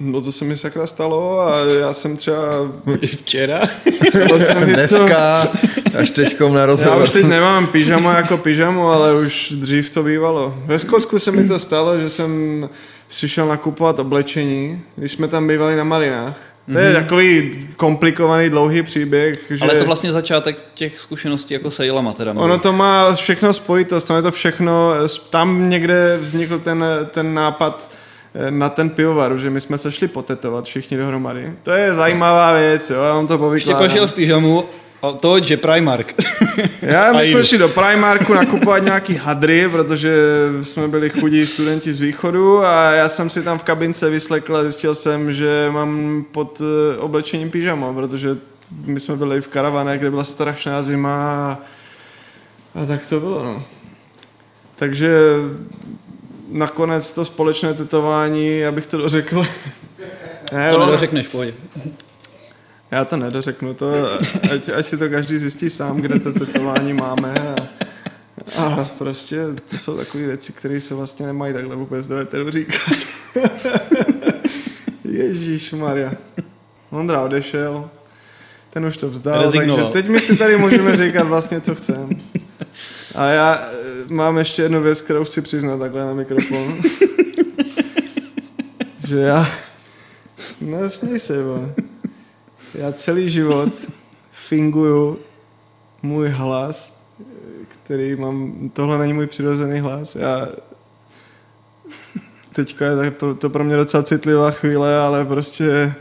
[0.00, 2.42] No to se mi sakra stalo a já jsem třeba...
[3.06, 3.60] Včera?
[4.28, 5.48] to se mi to- Dneska,
[5.98, 7.02] až teďkom na Já rozhovor.
[7.02, 10.54] už teď nemám pyžamo jako pyžamo, ale už dřív to bývalo.
[10.66, 12.68] Ve Skotsku se mi to stalo, že jsem
[13.08, 16.36] si šel nakupovat oblečení, když jsme tam bývali na Malinách.
[16.72, 21.70] To je takový komplikovaný, dlouhý příběh, že Ale je to vlastně začátek těch zkušeností jako
[21.70, 22.32] sejlama teda.
[22.32, 24.92] ono to má všechno spojitost, tam je to všechno,
[25.30, 27.90] tam někde vznikl ten, ten nápad
[28.34, 31.52] eh, na ten pivovar, že my jsme se šli potetovat všichni dohromady.
[31.62, 33.82] To je zajímavá věc, jo, já vám to Ještě povykládám.
[33.88, 34.64] košil v pyžamu,
[35.08, 36.14] a to je Primark.
[36.82, 40.12] Já, my jsme šli do Primarku nakupovat nějaký hadry, protože
[40.62, 44.62] jsme byli chudí studenti z východu a já jsem si tam v kabince vyslekl a
[44.62, 48.36] zjistil jsem, že mám pod eh, oblečením pyžamo, protože
[48.84, 51.58] my jsme byli v karavanech, kde byla strašná zima a,
[52.82, 53.62] a tak to bylo, no.
[54.76, 55.16] Takže
[56.48, 59.46] nakonec to společné tetování, abych to dořekl.
[60.52, 61.54] Ne, To nedořekneš, pohodě.
[62.94, 63.92] Já to nedořeknu, to,
[64.54, 67.34] ať, ať si to každý zjistí sám, kde to tetování máme.
[68.56, 69.38] A, a prostě
[69.70, 72.98] to jsou takové věci, které se vlastně nemají takhle vůbec do eteru říkat.
[75.04, 76.12] Ježíš Maria.
[76.90, 77.90] Ondra odešel,
[78.70, 79.92] ten už to vzdal, Rezignoval.
[79.92, 82.14] takže teď my si tady můžeme říkat vlastně, co chceme.
[83.14, 86.82] A já eh, mám ještě jednu věc, kterou chci přiznat takhle na mikrofon.
[89.08, 89.46] že já...
[90.60, 91.74] Nesmí se, vole.
[92.74, 93.72] Já celý život
[94.32, 95.18] finguju
[96.02, 96.94] můj hlas,
[97.68, 100.16] který mám, tohle není můj přirozený hlas.
[100.16, 100.48] Já
[102.52, 105.94] teďka je to pro mě docela citlivá chvíle, ale prostě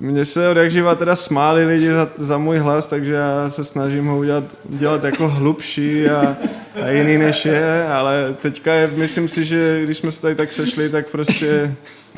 [0.00, 3.64] mně se od jak živa teda smáli lidi za, za můj hlas, takže já se
[3.64, 6.36] snažím ho udělat, dělat jako hlubší a,
[6.84, 10.52] a jiný než je, ale teďka je, myslím si, že když jsme se tady tak
[10.52, 11.76] sešli, tak prostě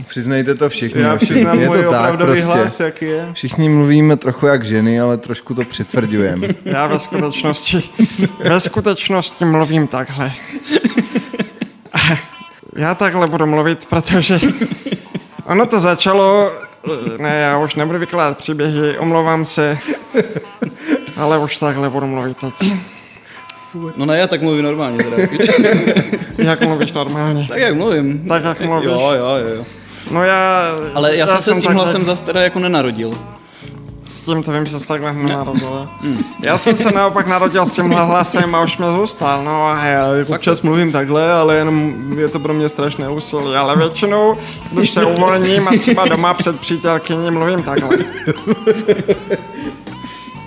[0.09, 1.03] Přiznejte to všichni.
[1.03, 2.45] já no, přiznám je můj to tak prostě.
[2.45, 3.29] hlas, jaký je.
[3.33, 6.49] Všichni mluvíme trochu jak ženy, ale trošku to přitvrdujeme.
[6.65, 7.83] Já ve skutečnosti,
[8.45, 10.33] ve skutečnosti mluvím takhle.
[12.77, 14.41] Já takhle budu mluvit, protože
[15.45, 16.53] ono to začalo,
[17.19, 19.79] ne, já už nebudu vykládat příběhy, omlouvám se,
[21.17, 22.73] ale už takhle budu mluvit teď.
[23.97, 25.17] No ne, já tak mluvím normálně teda.
[26.39, 27.47] Jak mluvíš normálně?
[27.49, 28.25] tak jak mluvím.
[28.29, 28.87] Tak jak mluvíš?
[28.87, 29.65] Jo, jo, jo.
[30.11, 30.69] No já...
[30.95, 33.13] Ale já, jsem se s tím hlasem zase teda jako nenarodil.
[34.09, 35.89] S tím to vím, že se takhle nenarodil.
[36.45, 39.45] Já jsem se naopak narodil s tímhle hlasem a už mě zůstal.
[39.45, 43.55] No a já občas mluvím takhle, ale jenom je to pro mě strašné úsilí.
[43.57, 44.37] Ale většinou,
[44.73, 47.99] když se uvolním a třeba doma před přítelkyní, mluvím takhle.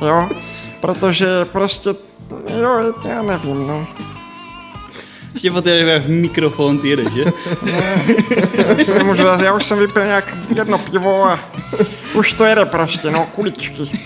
[0.01, 0.29] Jo,
[0.79, 1.89] protože prostě,
[2.61, 3.87] jo, já nevím, no.
[5.33, 7.25] Ještě po té mikrofon ty jedeš, že?
[8.53, 11.39] Já už, nemůžu, já už jsem vypil nějak jedno pivo a
[12.13, 14.01] už to jede prostě, no, kuličky.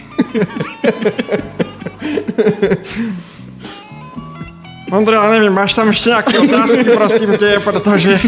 [4.91, 8.19] Ondro, já nevím, máš tam ještě nějaké otázky, prosím tě, protože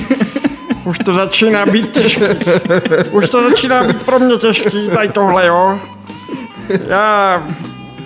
[0.85, 2.23] už to začíná být těžký.
[3.11, 5.79] Už to začíná být pro mě těžký, tady tohle, jo.
[6.87, 7.43] Já,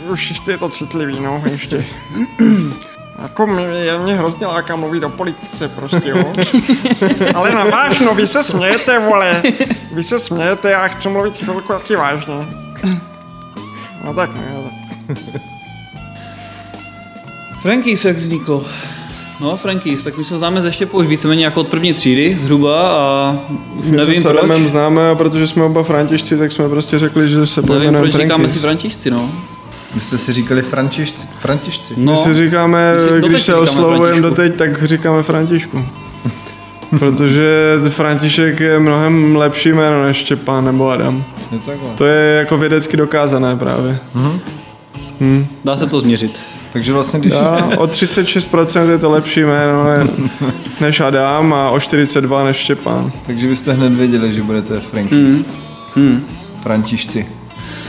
[0.07, 1.85] už ještě je to citlivý, no, ještě.
[3.21, 6.33] Jako mě, je mě hrozně láká mluvit o politice prostě, jo.
[7.35, 9.43] Ale na vážno, vy se smějete, vole.
[9.91, 12.47] Vy se smějete, já chci mluvit chvilku taky vážně.
[14.05, 14.73] No tak ne, no tak.
[17.61, 18.65] Frankies jak vzniklo?
[19.41, 22.89] No, Frankies, tak my se známe ze Štěpou už víceméně jako od první třídy zhruba
[22.89, 23.35] a
[23.75, 24.61] už My nevím se proč.
[24.61, 28.23] známe a protože jsme oba františci, tak jsme prostě řekli, že se Nevím, pojmenujeme proč
[28.23, 29.31] říkáme si Františci, no.
[29.95, 31.27] Vy jste si říkali františci.
[31.39, 31.93] františci.
[31.97, 32.11] no.
[32.11, 35.85] My si říkáme, My si když se oslovujeme doteď, tak říkáme Františku.
[36.99, 41.23] Protože František je mnohem lepší jméno než Štěpán nebo Adam.
[41.51, 41.89] Je to takhle.
[41.91, 43.97] To je jako vědecky dokázané právě.
[45.65, 46.39] Dá se to změřit.
[46.73, 47.33] Takže vlastně, když...
[47.33, 50.07] A o 36% je to lepší jméno ne-
[50.81, 53.11] než Adam a o 42 než Štěpán.
[53.25, 55.31] Takže byste hned věděli, že budete Frankies.
[55.31, 55.45] Mm.
[55.95, 56.23] Mm.
[56.63, 57.27] Františci.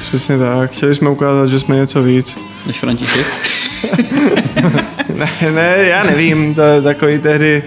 [0.01, 0.71] Přesně tak.
[0.71, 2.37] Chtěli jsme ukázat, že jsme něco víc.
[2.67, 3.27] Než František.
[5.19, 7.63] Ne, ne, já nevím, to je takový tehdy,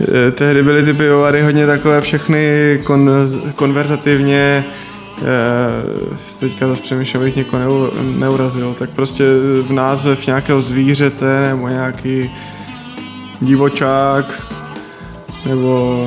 [0.00, 3.10] eh, tehdy byly ty pivovary hodně takové všechny kon,
[3.56, 4.64] konverzativně,
[5.18, 9.24] eh, teďka zase přemýšlím, abych někoho neu, neurazil, tak prostě
[9.62, 12.30] v název nějakého zvířete nebo nějaký
[13.40, 14.42] divočák
[15.46, 16.06] nebo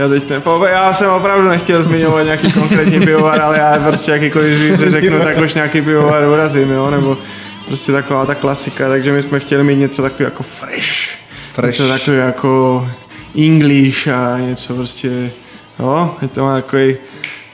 [0.00, 4.58] já teď ne, já jsem opravdu nechtěl zmiňovat nějaký konkrétní pivovar, ale já prostě jakýkoliv
[4.58, 7.18] zvíře řeknu, tak už nějaký pivovar urazím, jo, nebo
[7.66, 11.18] prostě taková ta klasika, takže my jsme chtěli mít něco takového jako fresh,
[11.52, 11.66] Fresh.
[11.66, 12.88] něco takového jako
[13.38, 15.30] English a něco prostě
[15.78, 16.96] jo, je to má takový,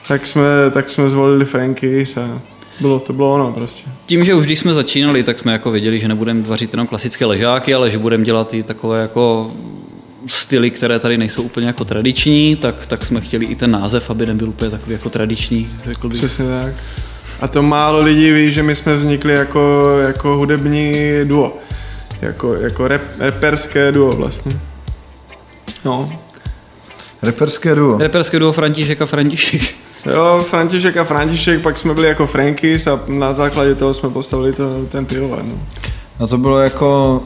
[0.07, 2.41] tak jsme, tak jsme zvolili Frankies a
[2.79, 3.83] bylo, to bylo ono prostě.
[4.05, 7.25] Tím, že už když jsme začínali, tak jsme jako věděli, že nebudeme vařit jenom klasické
[7.25, 9.51] ležáky, ale že budeme dělat i takové jako
[10.27, 14.25] styly, které tady nejsou úplně jako tradiční, tak, tak jsme chtěli i ten název, aby
[14.25, 16.17] nebyl úplně takový jako tradiční, řekl bych.
[16.17, 16.73] Přesně tak.
[17.41, 21.57] A to málo lidí ví, že my jsme vznikli jako, jako hudební duo.
[22.21, 24.59] Jako, jako rap, reperské duo vlastně.
[25.85, 26.09] No.
[27.21, 27.97] Reperské duo.
[27.97, 29.61] Reperské duo František a František.
[30.13, 34.53] Jo, František a František, pak jsme byli jako Frankies a na základě toho jsme postavili
[34.53, 35.45] to, ten pivovar.
[35.45, 35.59] No.
[36.19, 37.21] A to bylo jako,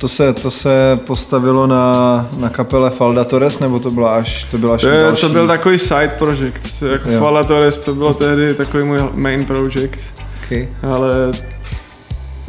[0.00, 4.58] to se, to se postavilo na, na kapele Falda Torres, nebo to byla až, to
[4.58, 5.20] byla až To, je, další?
[5.20, 7.20] to byl takový side project, jako Jo.
[7.20, 9.98] Fala Torres, to bylo tehdy takový můj main project,
[10.46, 10.68] Okay.
[10.82, 11.10] ale,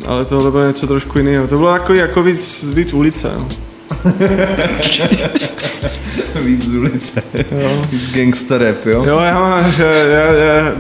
[0.06, 1.48] ale tohle bylo něco trošku jiného.
[1.48, 3.32] To bylo takový jako víc, víc ulice.
[3.38, 3.48] No.
[6.42, 7.22] Víc z ulice.
[7.52, 7.86] Jo.
[7.92, 9.04] Víc gangster rap, jo?
[9.08, 10.72] Jo, já, já, já, já,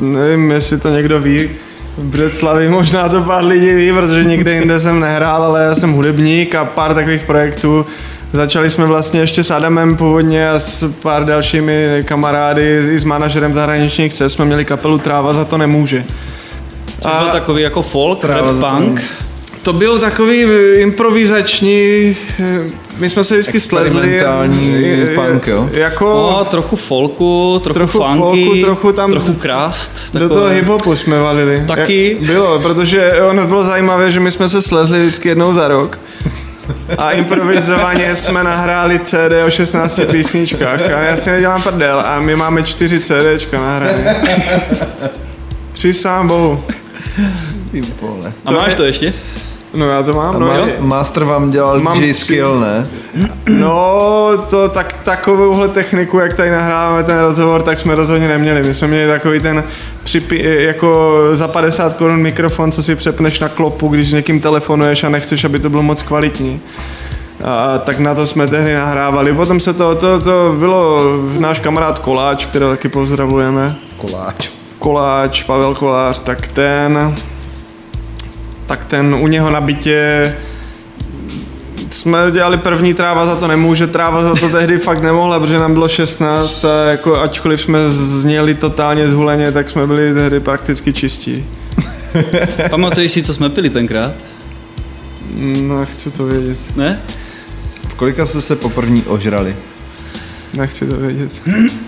[0.00, 1.50] nevím, jestli to někdo ví,
[1.96, 5.92] v Břeclavi možná to pár lidí ví, protože nikde jinde jsem nehrál, ale já jsem
[5.92, 7.86] hudebník a pár takových projektů.
[8.32, 13.54] Začali jsme vlastně ještě s Adamem původně a s pár dalšími kamarády i s manažerem
[13.54, 16.04] zahraničních cest jsme měli kapelu Tráva za to nemůže.
[17.02, 19.02] To byl takový jako folk, rap za to punk.
[19.62, 20.42] To byl takový
[20.76, 22.60] improvizační, eh,
[23.00, 24.20] my jsme se vždycky slezli.
[25.14, 25.68] Punk, jo?
[25.72, 26.04] Jako...
[26.38, 29.92] No, trochu folku, trochu, Trochu funky, folku, trochu tam- trochu krast.
[30.12, 30.34] Do takové.
[30.40, 31.64] toho hiphopu jsme valili.
[31.68, 32.16] Taky.
[32.20, 35.98] Jak Bylo, protože ono bylo zajímavé, že my jsme se slezli vždycky jednou za rok
[36.98, 39.14] a improvizovaně jsme nahráli CD
[39.46, 44.22] o 16 písničkách a já si nedělám prdel a my máme 4 CDčka nahrané.
[45.72, 46.64] Přísám bohu.
[47.72, 48.32] Ty vole.
[48.46, 49.12] A máš to ještě?
[49.74, 52.24] No já to mám, A no, mas- master vám dělal Mám DJ tři.
[52.24, 52.86] skill, ne?
[53.48, 58.62] no to tak, takovouhle techniku, jak tady nahráváme ten rozhovor, tak jsme rozhodně neměli.
[58.62, 59.64] My jsme měli takový ten
[60.04, 65.04] připi, jako za 50 korun mikrofon, co si přepneš na klopu, když s někým telefonuješ
[65.04, 66.60] a nechceš, aby to bylo moc kvalitní.
[67.44, 69.32] A tak na to jsme tehdy nahrávali.
[69.32, 71.00] Potom se to, to, to bylo
[71.38, 73.76] náš kamarád Koláč, kterého taky pozdravujeme.
[73.96, 74.48] Koláč.
[74.78, 77.14] Koláč, Pavel Kolář, tak ten,
[78.70, 80.34] tak ten u něho na bytě
[81.90, 85.72] jsme dělali první tráva za to nemůže, tráva za to tehdy fakt nemohla, protože nám
[85.72, 91.44] bylo 16 a jako ačkoliv jsme zněli totálně zhuleně, tak jsme byli tehdy prakticky čistí.
[92.70, 94.12] Pamatuješ si, co jsme pili tenkrát?
[95.62, 97.00] No, chci to vědět, Ne?
[97.88, 99.56] V kolika jste se poprvní ožrali?
[100.56, 101.32] nechci to vědět.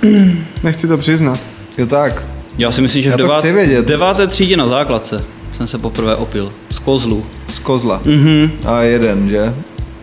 [0.63, 1.41] Nechci to přiznat.
[1.79, 2.25] Jo tak.
[2.59, 3.87] Já si myslím, že Já v to devát, chci vědět.
[3.87, 5.25] deváté třídě na základce
[5.55, 6.53] jsem se poprvé opil.
[6.71, 7.27] Z kozlu.
[7.49, 8.01] Z kozla.
[8.05, 8.51] Mhm.
[8.67, 9.55] A jeden, že?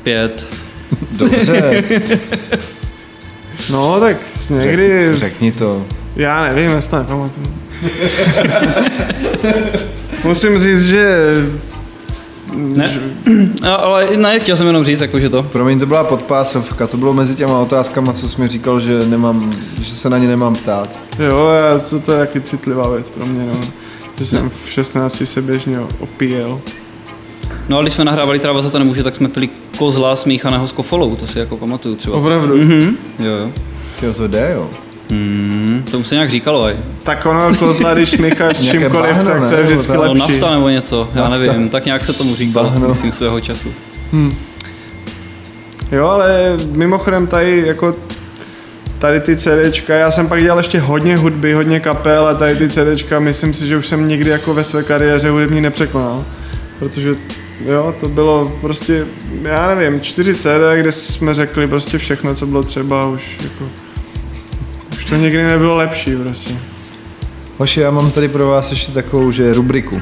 [0.03, 0.45] Pět.
[1.11, 1.83] Dobře,
[3.69, 4.17] No, tak
[4.49, 5.85] někdy, řekni to.
[6.15, 7.47] já nevím, já si to nepamatuju.
[10.23, 11.27] Musím říct, že
[12.55, 12.99] Ne?
[13.63, 15.43] Ale ne, chtěl jsem jenom říct, jako, že to.
[15.43, 19.51] Promiň, to byla podpásovka, to bylo mezi těma otázkama, co jsi mi říkal, že, nemám,
[19.81, 20.99] že se na ně nemám ptát.
[21.19, 23.59] Jo, já, to, to je taky citlivá věc pro mě, no.
[24.19, 26.61] Že jsem v 16 se běžně opíjel.
[27.69, 30.71] No a když jsme nahrávali Tráva za to nemůže, tak jsme pili kozla smíchaného s
[30.71, 32.17] kofolou, to si jako pamatuju třeba.
[32.17, 32.57] Opravdu.
[32.57, 32.97] Mhm.
[33.19, 33.51] Jo, jo.
[33.99, 34.69] Ty to jde, jo.
[35.09, 36.75] Mm, tomu se nějak říkalo, aj.
[37.03, 39.95] Tak ono kozla, když smícháš s Nějaké čímkoliv, bahno, tak to je vždycky tak?
[39.95, 40.19] No lepší.
[40.19, 41.37] nafta nebo něco, já Nafta.
[41.45, 42.87] nevím, tak nějak se tomu říkalo, Bahno.
[42.87, 43.67] myslím svého času.
[44.13, 44.35] Hm.
[45.91, 47.95] Jo, ale mimochodem tady jako
[48.99, 52.69] tady ty CDčka, já jsem pak dělal ještě hodně hudby, hodně kapel a tady ty
[52.69, 56.25] CDčka, myslím si, že už jsem nikdy jako ve své kariéře hudební nepřekonal.
[56.79, 57.15] Protože
[57.65, 59.05] jo, to bylo prostě,
[59.41, 63.69] já nevím, čtyři CD, kde jsme řekli prostě všechno, co bylo třeba, už jako,
[64.91, 66.53] už to nikdy nebylo lepší prostě.
[67.57, 70.01] Hoši, já mám tady pro vás ještě takovou, že rubriku.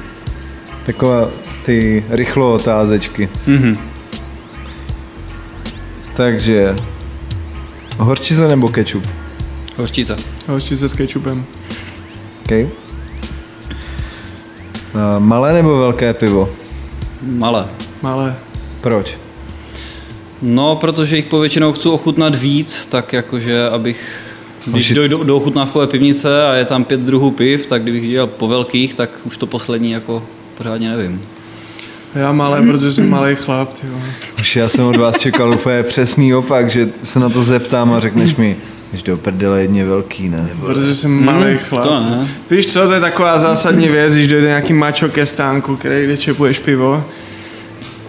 [0.85, 1.29] Taková
[1.63, 3.29] ty rychlo otázečky.
[3.47, 3.77] Mhm.
[6.15, 6.75] Takže,
[7.97, 9.07] horčice nebo kečup?
[9.77, 10.15] Hořčice.
[10.47, 11.45] Hořčice s kečupem.
[12.45, 12.69] Okay.
[14.93, 16.49] A malé nebo velké pivo?
[17.21, 17.67] Malé.
[18.01, 18.35] Malé.
[18.81, 19.17] Proč?
[20.41, 24.21] No, protože jich povětšinou chci ochutnat víc, tak jakože abych
[24.65, 28.47] když dojdu do ochutnávkové pivnice a je tam pět druhů piv, tak kdybych dělal po
[28.47, 30.23] velkých, tak už to poslední jako
[30.57, 31.21] pořádně nevím.
[32.15, 34.03] Já malé, protože jsem malý chlap, ty vole.
[34.39, 37.99] Už já jsem od vás čekal úplně přesný opak, že se na to zeptám a
[37.99, 38.57] řekneš mi,
[38.93, 40.49] že do prdele jedně velký, ne?
[40.59, 41.87] Protože jsem malý chlap.
[41.87, 42.27] to ne.
[42.51, 46.17] Víš co, to je taková zásadní věc, když dojde nějaký mačo ke stánku, který kde
[46.17, 47.03] čepuješ pivo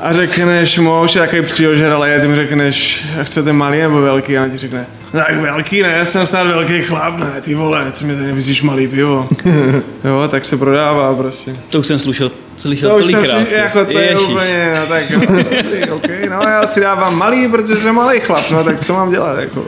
[0.01, 4.01] a řekneš mu, už je takový přiožralý a ty mu řekneš, a chcete malý nebo
[4.01, 7.93] velký a on ti řekne, Tak velký ne, jsem snad velký chlap, ne, ty vole,
[7.93, 9.29] co mi tady nemyslíš malý pivo.
[10.05, 11.57] jo, tak se prodává prostě.
[11.71, 13.49] To už jsem slyšel, slyšel To už jsem tolikrát.
[13.49, 14.29] si, jako to je Ježiš.
[14.29, 18.51] úplně, no tak jo, dobrý, okay, no já si dávám malý, protože jsem malý chlap,
[18.51, 19.65] no tak co mám dělat, jako.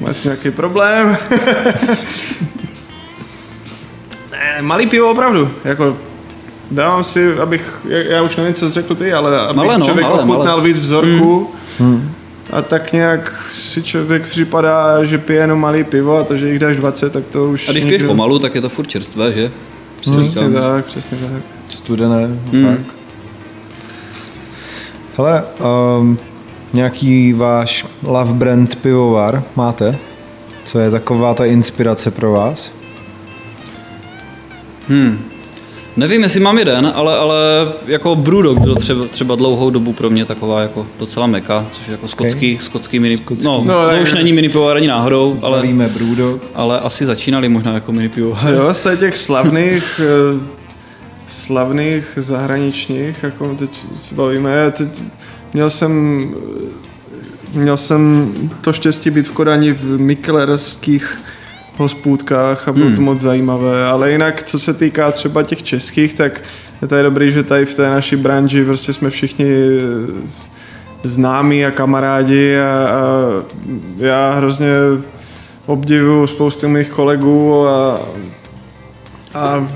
[0.00, 1.16] Máš nějaký problém?
[4.30, 5.96] ne, malý pivo opravdu, jako
[6.70, 9.84] dávám si, abych, já, já už nevím, co jsi řekl ty, ale abych Malé, no,
[9.84, 10.68] člověk malé, ochutnal malé.
[10.68, 11.54] víc vzorku,
[12.50, 16.58] a tak nějak si člověk připadá, že pije jenom malý pivo a to, že jich
[16.58, 19.50] dáš 20, tak to už A když piješ pomalu, tak je to furt čerstvé, že?
[20.02, 20.52] Si Přesně říkám.
[20.52, 21.42] tak, přesně tak.
[21.70, 22.66] Studené, Hmm.
[22.76, 22.94] tak.
[25.16, 25.44] Hele,
[26.00, 26.18] um,
[26.72, 29.98] nějaký váš love brand pivovar máte?
[30.64, 32.72] Co je taková ta inspirace pro vás?
[34.88, 35.18] Hmm.
[35.96, 37.36] Nevím, jestli mám jeden, ale, ale
[37.86, 41.92] jako Brewdog byl třeba, třeba dlouhou dobu pro mě taková jako docela meka, což je
[41.92, 42.64] jako skotský, okay.
[42.66, 43.46] skotský mini, Skotský.
[43.46, 46.42] no, No, no to už není mini pivovar ani náhodou, ale, Zdravíme Brewdog.
[46.54, 48.54] ale asi začínali možná jako mini pivovar.
[48.54, 50.40] Jo, z těch slavných, eh,
[51.26, 54.88] slavných zahraničních, jako teď se bavíme, já teď
[55.54, 56.24] měl jsem,
[57.54, 61.18] měl jsem to štěstí být v Kodani v Miklerských
[61.78, 62.94] hospůdkách a bylo Hmm.
[62.94, 66.40] to moc zajímavé, ale jinak, co se týká třeba těch českých, tak
[66.82, 70.28] je to je dobrý, že tady v té naší branži prostě jsme všichni eh,
[71.04, 72.98] známí a kamarádi a, a
[73.96, 74.68] já hrozně
[75.66, 78.00] obdivuju spoustu mých kolegů a,
[79.34, 79.68] a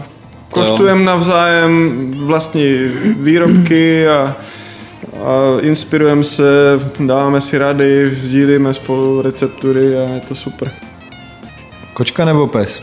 [0.51, 2.91] koštujeme navzájem vlastní
[3.21, 4.37] výrobky a,
[5.25, 6.45] a inspirujeme se,
[7.01, 10.71] dáváme si rady, sdílíme spolu receptury a je to super.
[11.95, 12.83] Kočka nebo pes?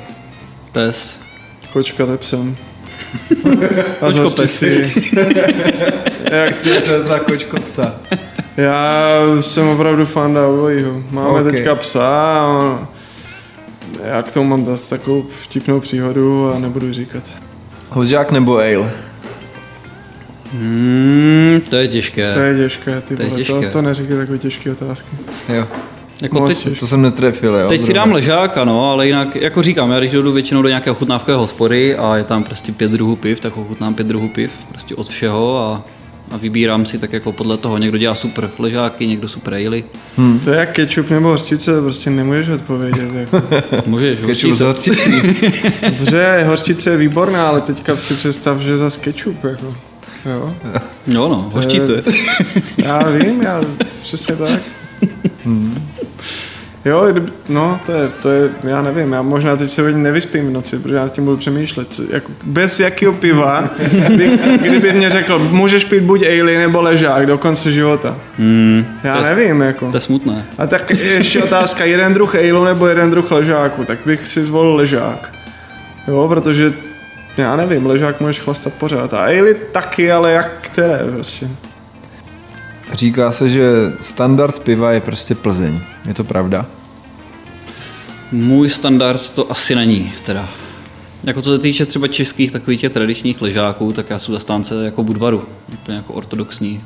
[0.71, 1.19] Pes.
[1.73, 2.55] Kočka tepsem.
[4.01, 4.91] A Kočko hořčici.
[6.31, 7.95] Jak chcete za kočko psa?
[8.57, 11.03] Já jsem opravdu fanda obojího.
[11.11, 11.39] Máme Ok.
[11.39, 11.51] okay.
[11.51, 12.87] teďka psa a
[14.03, 17.23] já k tomu mám zase takovou vtipnou příhodu a nebudu říkat.
[17.89, 18.91] Hoďák nebo ale?
[20.51, 22.33] Hmm, to je těžké.
[22.33, 23.53] To je těžké, ty To je těžké.
[23.53, 25.09] To, to neříkej takové těžké otázky.
[25.49, 25.67] Jo,
[26.21, 27.67] Jako Moc teď, to jsem netrefil, jo.
[27.67, 30.95] Teď si dám ležáka, no, ale jinak, jako říkám, já když jdu většinou do nějakého
[30.95, 34.95] chutnávkové hospody a je tam prostě pět druhů piv, tak ochutnám pět druhů piv, prostě
[34.95, 35.83] od všeho a,
[36.31, 37.77] a vybírám si tak jako podle toho.
[37.77, 39.81] Někdo dělá super ležáky, někdo super ale.
[40.43, 43.13] To je jak ketchup nebo hořčice, prostě nemůžeš odpovědět.
[43.13, 43.41] Jako.
[43.85, 44.65] Můžeš, Kečup hořčice.
[44.65, 45.11] horčicí.
[45.99, 49.43] Dobře, hořčice je výborná, ale teďka si představ, že za ketchup.
[49.43, 49.75] Jako.
[50.25, 50.55] Jo.
[51.07, 52.03] Jo no, hořčice.
[52.77, 53.61] Já vím, já
[54.01, 54.61] přesně tak.
[56.85, 57.07] Jo,
[57.49, 60.79] no, to je, to je, já nevím, já možná teď se hodně nevyspím v noci,
[60.79, 61.87] protože já nad tím budu přemýšlet.
[61.93, 63.69] Co, jako, bez jakého piva,
[64.17, 68.17] bych, kdyby mě řekl, můžeš pít buď ale nebo ležák do konce života.
[68.37, 69.91] Hmm, Já nevím, jako.
[69.91, 70.45] to je smutné.
[70.57, 74.75] A tak ještě otázka, jeden druh ale nebo jeden druh ležáku, tak bych si zvolil
[74.75, 75.33] ležák.
[76.07, 76.73] Jo, protože
[77.37, 79.13] já nevím, ležák můžeš chlastat pořád.
[79.13, 81.47] A ale taky, ale jak které prostě.
[82.93, 85.79] Říká se, že standard piva je prostě Plzeň.
[86.07, 86.65] Je to pravda?
[88.31, 90.49] Můj standard to asi není, teda.
[91.23, 95.03] Jako co se týče třeba českých takových těch tradičních ležáků, tak já jsem zastánce jako
[95.03, 96.83] Budvaru, úplně jako ortodoxní.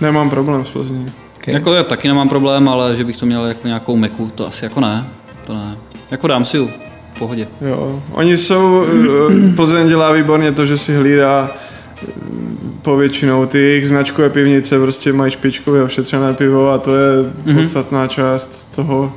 [0.00, 1.06] Nemám problém s Plzní.
[1.36, 1.54] Okay.
[1.54, 4.64] Jako já taky nemám problém, ale že bych to měl jako nějakou meku, to asi
[4.64, 5.04] jako ne.
[5.46, 5.76] To ne.
[6.10, 6.70] Jako dám si ju,
[7.14, 7.48] v pohodě.
[7.60, 11.50] Jo, oni jsou, eh, Plzeň dělá výborně to, že si hlídá
[12.82, 17.12] povětšinou ty jejich značkové pivnice prostě mají špičkově ošetřené pivo a to je
[17.54, 19.12] podstatná část toho,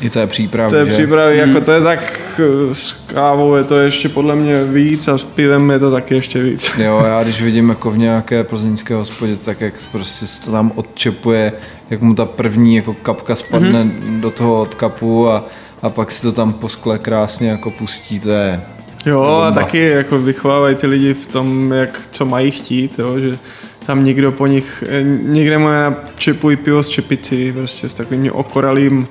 [0.00, 0.92] I té přípravy, té že?
[0.92, 5.18] přípravy, jako to je tak eh, s kávou je to ještě podle mě víc a
[5.18, 6.70] s pivem je to taky ještě víc.
[6.78, 10.72] Jo, já když vidím jako v nějaké plzeňské hospodě, tak jak prostě se to tam
[10.74, 11.52] odčepuje,
[11.90, 14.20] jak mu ta první jako kapka spadne mm-hmm.
[14.20, 15.46] do toho odkapu a,
[15.82, 18.60] a pak si to tam po skle krásně jako pustí, to je
[19.06, 23.38] Jo, a taky jako vychovávají ty lidi v tom, jak co mají chtít, jo, že
[23.86, 29.08] tam nikdo po nich, eh, nikde mu nenačepují pivo z čepici, prostě s takovým okoralým,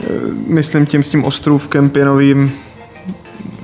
[0.00, 0.06] eh,
[0.46, 2.52] myslím tím s tím ostrůvkem pěnovým,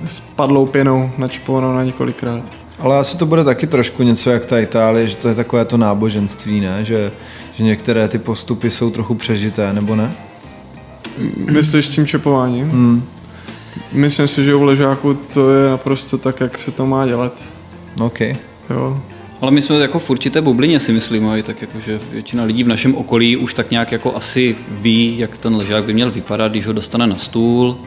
[0.07, 2.53] s padlou pěnou načepovanou na několikrát.
[2.79, 5.77] Ale asi to bude taky trošku něco jak ta Itálie, že to je takové to
[5.77, 6.85] náboženství, ne?
[6.85, 7.13] Že,
[7.53, 10.15] že některé ty postupy jsou trochu přežité, nebo ne?
[11.53, 12.71] Myslíš s tím čepováním?
[12.71, 13.03] Hmm.
[13.93, 17.45] Myslím si, že u ležáku to je naprosto tak, jak se to má dělat.
[18.01, 18.21] OK.
[18.71, 19.03] Jo.
[19.41, 22.45] Ale my jsme jako v určité bublině si myslím, a i tak jako, že většina
[22.45, 26.11] lidí v našem okolí už tak nějak jako asi ví, jak ten ležák by měl
[26.11, 27.79] vypadat, když ho dostane na stůl.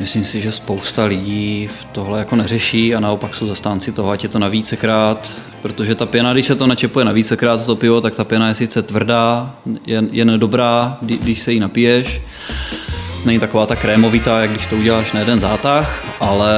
[0.00, 4.28] Myslím si, že spousta lidí tohle jako neřeší a naopak jsou zastánci toho, ať je
[4.28, 5.32] to na vícekrát,
[5.62, 8.54] protože ta pěna, když se to načepuje na vícekrát to pivo, tak ta pěna je
[8.54, 9.56] sice tvrdá,
[9.86, 12.20] je, je nedobrá, když se jí napiješ.
[13.24, 16.52] Není taková ta krémovitá, jak když to uděláš na jeden zátah, ale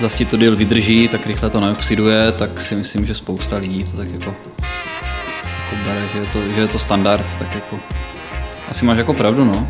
[0.00, 3.84] zase ti to díl vydrží, tak rychle to neoxiduje, tak si myslím, že spousta lidí
[3.84, 4.34] to tak jako,
[5.44, 7.78] jako bere, že je, to, že je to standard, tak jako
[8.68, 9.68] asi máš jako pravdu, no.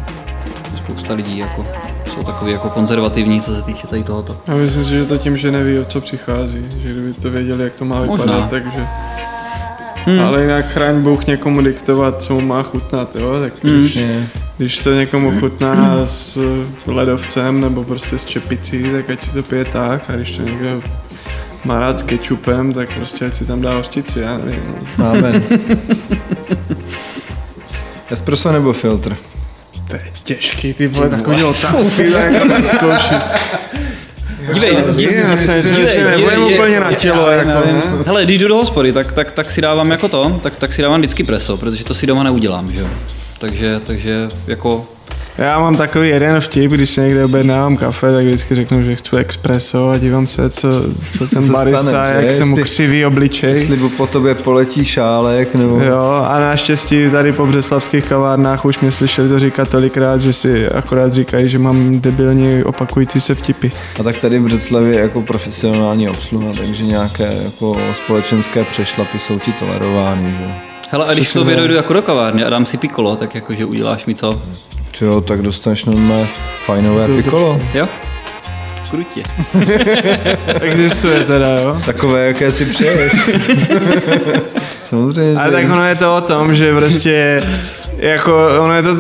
[0.77, 1.67] Spousta lidí jako
[2.13, 4.37] jsou takový jako konzervativní, co se týče tady tohoto.
[4.49, 7.65] Já myslím si, že to tím, že neví, o co přichází, že kdyby to věděli,
[7.65, 8.49] jak to má vypadat, Možná.
[8.49, 8.87] takže...
[10.05, 10.21] Hmm.
[10.21, 13.41] Ale jinak chraň Bůh někomu diktovat, co mu má chutnat, jo?
[13.41, 14.27] Tak když, hmm.
[14.57, 16.41] když se někomu chutná s
[16.87, 20.83] ledovcem nebo prostě s čepicí, tak ať si to pije tak a když to někdo
[21.65, 24.77] má rád s kečupem, tak prostě ať si tam dá hostici, já nevím.
[24.99, 25.07] No.
[25.11, 25.45] Amen.
[28.11, 29.17] Espresso nebo filtr?
[29.89, 33.19] To je těžký, ty vole, takový otázky, jako tak zkouším.
[34.55, 37.31] Dívej, dívej, já se, že nebudem úplně na tělo.
[37.31, 37.83] Já, jako, ne?
[38.07, 40.83] Hele, když jdu do hospody, tak, tak, tak si dávám jako to, tak, tak si
[40.83, 42.87] dávám vždycky preso, protože to si doma neudělám, že jo.
[43.39, 44.87] Takže, takže jako
[45.39, 49.17] já mám takový jeden vtip, když se někde objednávám kafe, tak vždycky řeknu, že chci
[49.17, 50.69] espresso a dívám se, co,
[51.19, 53.51] co ten co barista, stane, jak se mu křiví obličej.
[53.51, 55.81] Jestli po tobě poletí šálek, nebo...
[55.81, 60.69] Jo, a naštěstí tady po břeslavských kavárnách už mě slyšeli to říkat tolikrát, že si
[60.69, 63.69] akorát říkají, že mám debilně opakující se vtipy.
[64.01, 69.53] A tak tady v Břeclavě jako profesionální obsluha, takže nějaké jako společenské přešlapy jsou ti
[69.53, 70.72] tolerovány, že?
[70.93, 74.07] Hele, a když to dojdu jako do kavárny a dám si pikolo, tak jakože uděláš
[74.07, 74.43] mi co?
[75.01, 76.29] Jo, tak dostaneš normálně
[76.65, 77.61] fajnové to, pikolo.
[77.75, 77.89] Jo?
[78.91, 79.23] Krutě.
[80.61, 81.81] Existuje teda, jo?
[81.87, 83.13] Takové, jaké si přeješ.
[84.85, 85.41] Samozřejmě.
[85.41, 87.43] Ale tak ono je to o tom, že prostě
[88.03, 88.97] jako ono je to,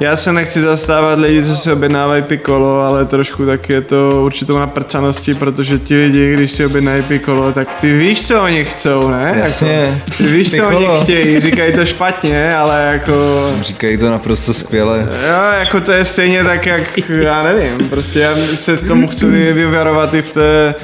[0.00, 4.58] já se nechci zastávat lidi, co si objednávají pikolo, ale trošku tak je to určitou
[4.58, 9.34] naprcanosti, protože ti lidi, když si objednají pikolo, tak ty víš, co oni chcou, ne?
[9.44, 10.02] Jasně.
[10.06, 13.12] Jako, ty víš, co oni chtějí, říkají to špatně, ale jako...
[13.60, 15.08] Říkají to naprosto skvěle.
[15.28, 20.14] Jo, jako to je stejně tak, jak, já nevím, prostě já se tomu chci vyvarovat
[20.14, 20.74] i v té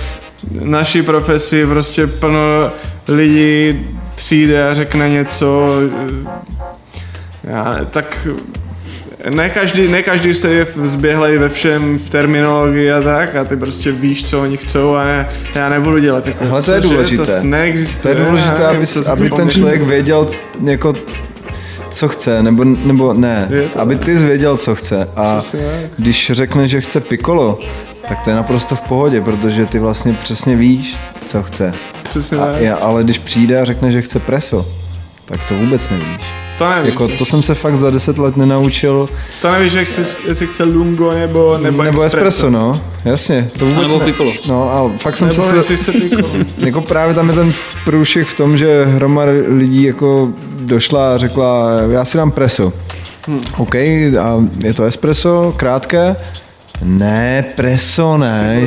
[0.60, 2.72] naší profesi, prostě plno
[3.08, 5.76] lidí přijde a řekne něco,
[7.44, 8.28] já, tak
[9.30, 13.56] ne každý, ne každý se je zběhlej ve všem v terminologii a tak a ty
[13.56, 17.40] prostě víš, co oni chcou a ne, já nebudu dělat jako, Hele, to je důležité.
[17.40, 18.14] To neexistuje.
[18.14, 20.28] To je důležité, nevím, aby, aby ten člověk věděl
[20.64, 20.94] jako
[21.90, 25.08] co chce, nebo, nebo ne, aby ty zvěděl, co chce.
[25.16, 25.40] A
[25.98, 27.58] když řekne, že chce pikolo,
[28.08, 31.74] tak to je naprosto v pohodě, protože ty vlastně přesně víš, co chce.
[32.02, 34.66] Přesně a, ale když přijde a řekne, že chce preso,
[35.24, 36.41] tak to vůbec nevíš.
[36.58, 36.90] To nevíš.
[36.90, 39.08] Jako, to jsem se fakt za deset let nenaučil.
[39.42, 42.26] To nevíš, jak chci, jestli chce lungo nebo, nebo, nebo espresso.
[42.26, 42.50] espresso.
[42.50, 42.80] no.
[43.04, 43.50] Jasně.
[43.58, 44.04] To vůbec a nebo ne...
[44.04, 44.32] piccolo.
[44.48, 45.52] No a fakt jsem nebo se...
[45.52, 46.28] Nebo chce piccolo.
[46.58, 47.52] jako právě tam je ten
[47.84, 50.28] průšek v tom, že hromad lidí jako
[50.60, 52.72] došla a řekla, já si dám preso.
[53.26, 53.40] Hmm.
[53.56, 56.16] OK, a je to espresso, krátké?
[56.84, 58.62] Ne, preso ne,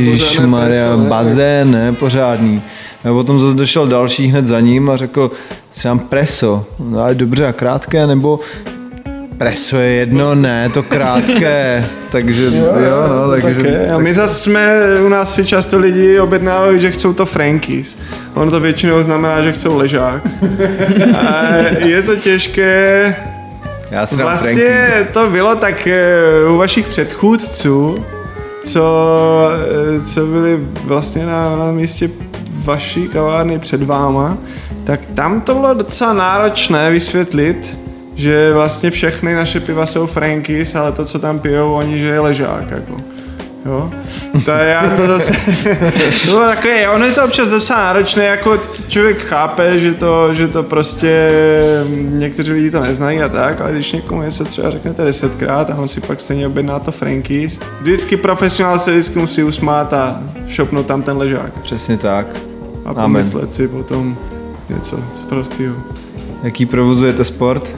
[0.46, 2.62] Maria, bazén ne, pořádný.
[3.10, 5.32] A potom zase došel další hned za ním a řekl,
[5.72, 6.66] si dám preso.
[6.80, 8.40] No, ale dobře a krátké, nebo
[9.38, 12.52] Preso je jedno, ne, to krátké, takže jo,
[12.86, 13.56] jo no, takže...
[13.56, 13.92] Také.
[13.92, 17.98] A my zase jsme, u nás si často lidi objednávají, že chcou to Frankies.
[18.34, 20.22] On to většinou znamená, že chcou ležák.
[21.16, 23.16] A je to těžké.
[23.92, 25.14] Já si Vlastně Frankies.
[25.14, 27.96] to bylo tak eh, u vašich předchůdců,
[28.64, 29.50] co,
[29.98, 32.10] eh, co byli vlastně na, na místě
[32.66, 34.38] vaší kavárny před váma,
[34.84, 37.78] tak tam to bylo docela náročné vysvětlit,
[38.16, 42.20] že vlastně všechny naše piva jsou Frankis, ale to, co tam pijou oni, že je
[42.20, 42.98] ležák, jako.
[43.66, 43.92] Jo?
[44.46, 45.34] To je já to zase...
[46.26, 50.48] to bylo takové, ono je to občas zase náročné, jako člověk chápe, že to, že
[50.48, 51.32] to prostě
[51.96, 55.88] někteří lidi to neznají a tak, ale když někomu něco třeba řeknete desetkrát a on
[55.88, 61.02] si pak stejně objedná to Frankis, vždycky profesionál se vždycky musí usmát a šopnout tam
[61.02, 61.60] ten ležák.
[61.62, 62.55] Přesně tak.
[62.86, 64.18] A pomyslet si potom
[64.70, 65.76] něco z prostého.
[66.44, 67.76] Jaký provozujete sport?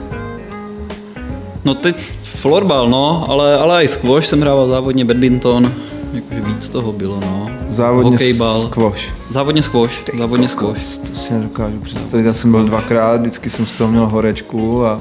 [1.64, 5.72] No teď florbal, no, ale, ale i squash jsem hrával závodně, badminton,
[6.12, 7.50] jakože víc toho bylo, no.
[7.68, 8.62] Závodně Hokejbal.
[8.62, 9.12] squash.
[9.30, 11.10] Závodně squash, Ty závodně kokos, squash.
[11.10, 15.00] To si nedokážu představit, já jsem byl dvakrát, vždycky jsem z toho měl horečku a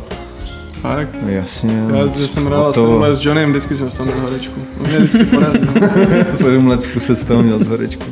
[0.82, 1.08] tak.
[1.24, 1.86] No jasně.
[1.96, 2.82] Já když jsem hrál to...
[2.82, 4.62] 7 let s Johnnym, vždycky jsem z toho měl horečku.
[4.82, 5.68] On mě vždycky porazil.
[6.34, 8.04] 7 let v kuse z toho měl z horečku.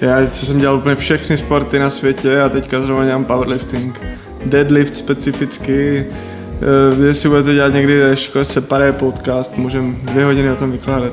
[0.00, 4.00] Já jsem dělal úplně všechny sporty na světě a teďka zrovna dělám powerlifting.
[4.46, 6.06] Deadlift specificky,
[6.96, 11.12] Uh, jestli budete dělat někdy škole separé podcast, můžeme dvě hodiny o tom vykládat.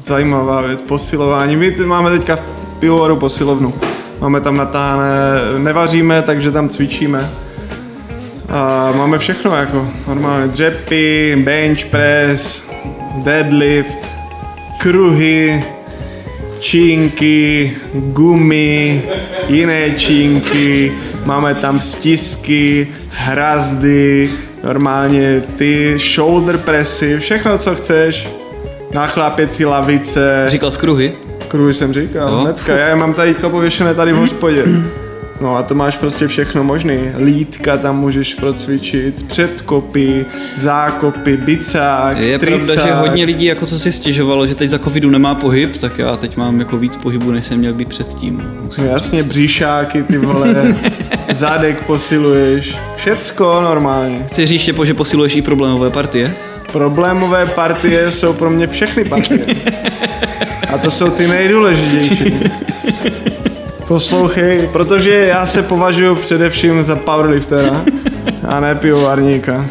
[0.00, 1.56] zajímavá věc, posilování.
[1.56, 2.42] My máme teďka v
[2.78, 3.74] pivovaru posilovnu.
[4.20, 5.06] Máme tam natáhne,
[5.58, 7.30] nevaříme, takže tam cvičíme.
[8.48, 12.62] A máme všechno jako normálně dřepy, bench press,
[13.24, 14.08] deadlift,
[14.78, 15.64] kruhy,
[16.64, 19.02] čínky, gumy,
[19.48, 20.92] jiné čínky,
[21.24, 24.30] máme tam stisky, hrazdy,
[24.64, 28.28] normálně ty shoulder pressy, všechno, co chceš.
[28.94, 31.12] Nachlápěcí lavice, Říkal z kruhy.
[31.48, 32.38] kruhy jsem říkal, Jo.
[32.40, 34.64] hnedka, já je mám tady pověšené tady v hospodě.
[35.40, 36.98] No a to máš prostě všechno možný.
[37.18, 42.74] Lítka tam můžeš procvičit, předkopy, zákopy, bicák, Je tricák.
[42.74, 45.98] pravda, že hodně lidí jako co si stěžovalo, že teď za covidu nemá pohyb, tak
[45.98, 48.42] já teď mám jako víc pohybu, než jsem měl kdy předtím.
[48.78, 50.74] No jasně, bříšáky, ty vole,
[51.34, 54.24] zádek posiluješ, všecko normálně.
[54.28, 56.34] Chci říct, že posiluješ i problémové partie?
[56.72, 59.46] Problémové partie jsou pro mě všechny partie.
[60.74, 62.34] A to jsou ty nejdůležitější.
[63.88, 67.84] Poslouchej, protože já se považuji především za powerliftera
[68.48, 69.66] a ne pivovarníka.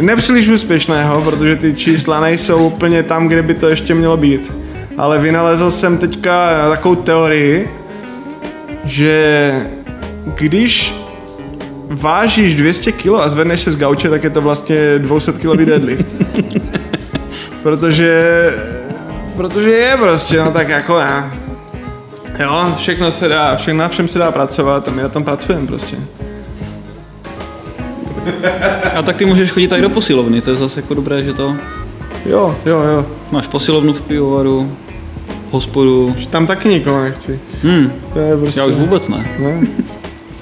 [0.00, 4.52] Nepříliš úspěšného, protože ty čísla nejsou úplně tam, kde by to ještě mělo být.
[4.96, 7.70] Ale vynalezl jsem teďka takovou teorii,
[8.84, 9.52] že
[10.24, 10.94] když
[11.86, 16.16] vážíš 200 kg a zvedneš se z gauče, tak je to vlastně 200 kg deadlift.
[17.62, 18.50] protože,
[19.36, 21.37] protože je prostě, no tak jako já.
[22.38, 25.66] Jo, všechno se dá, všechno na všem se dá pracovat a my na tom pracujeme
[25.66, 25.96] prostě.
[28.94, 31.54] A tak ty můžeš chodit tady do posilovny, to je zase jako dobré, že to...
[32.26, 33.06] Jo, jo, jo.
[33.30, 34.72] Máš posilovnu v pivovaru,
[35.50, 36.16] hospodu.
[36.30, 37.40] Tam taky nikoho nechci.
[37.62, 38.60] Hmm, To je prostě...
[38.60, 39.30] já už vůbec ne.
[39.38, 39.60] Ne?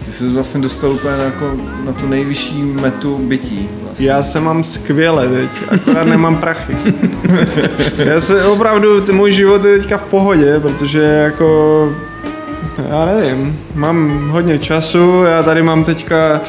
[0.07, 1.53] Ty jsi vlastně dostal úplně na, jako,
[1.85, 3.69] na tu nejvyšší metu bytí.
[3.83, 4.07] Vlastně.
[4.07, 6.77] Já se mám skvěle teď, akorát nemám prachy.
[7.97, 11.93] Já se opravdu, t- můj život je teďka v pohodě, protože jako,
[12.91, 16.41] já nevím, mám hodně času, já tady mám teďka,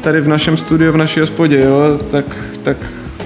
[0.00, 2.24] tady v našem studiu, v naší hospodě, jo, tak,
[2.62, 2.76] tak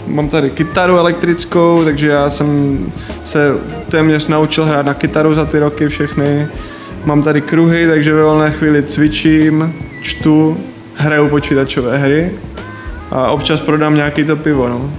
[0.07, 2.79] mám tady kytaru elektrickou, takže já jsem
[3.25, 3.55] se
[3.89, 6.49] téměř naučil hrát na kytaru za ty roky všechny.
[7.05, 10.57] Mám tady kruhy, takže ve volné chvíli cvičím, čtu,
[10.95, 12.33] hraju počítačové hry
[13.11, 14.93] a občas prodám nějaký to pivo, no.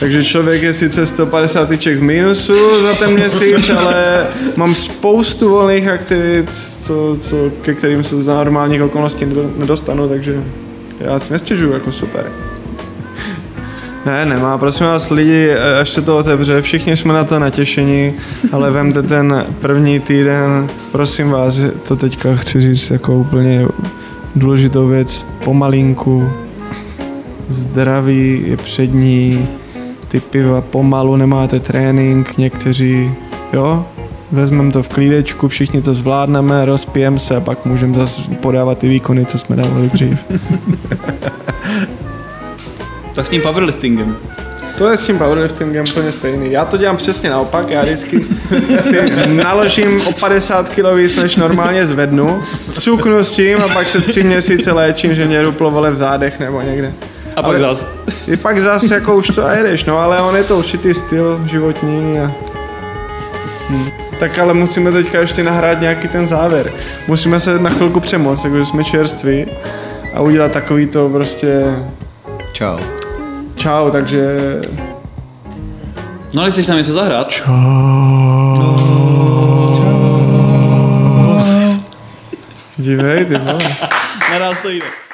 [0.00, 5.88] Takže člověk je sice 150 tyček v mínusu za ten měsíc, ale mám spoustu volných
[5.88, 10.44] aktivit, co, co, ke kterým se za normálních okolností nedo- nedostanu, takže
[11.00, 12.32] já si nestěžuju, jako super.
[14.06, 18.12] Ne, nemá, prosím vás lidi, až se to otevře, všichni jsme na to natěšení,
[18.52, 23.66] ale vemte ten první týden, prosím vás, to teďka chci říct jako úplně
[24.36, 26.30] důležitou věc, pomalinku,
[27.48, 29.48] zdraví je přední,
[30.08, 33.10] ty piva pomalu, nemáte trénink, někteří,
[33.52, 33.86] jo,
[34.32, 38.88] vezmeme to v klídečku, všichni to zvládneme, rozpijeme se a pak můžeme zase podávat ty
[38.88, 40.24] výkony, co jsme dávali dřív.
[43.16, 44.16] Tak s tím powerliftingem.
[44.78, 46.52] To je s tím powerliftingem úplně stejný.
[46.52, 48.26] Já to dělám přesně naopak, já vždycky
[48.80, 54.00] si naložím o 50 kg víc, než normálně zvednu, cuknu s tím a pak se
[54.00, 56.92] tři měsíce léčím, že mě ruplo vole v zádech nebo někde.
[57.36, 57.86] A pak Ale- zás.
[58.26, 61.40] I pak zase jako už to a jedeš, no ale on je to určitý styl
[61.46, 62.32] životní a...
[63.70, 63.88] Hm.
[64.20, 66.72] Tak ale musíme teďka ještě nahrát nějaký ten závěr.
[67.06, 69.46] Musíme se na chvilku přemoct, jakože jsme čerství
[70.14, 71.62] a udělat takový to prostě
[72.52, 72.95] Čau.
[73.56, 74.36] Čau, takže
[76.34, 77.32] No ale chceš nám něco zahrát?
[82.78, 83.76] dívej ty vole.
[84.30, 85.05] Naraz to jde.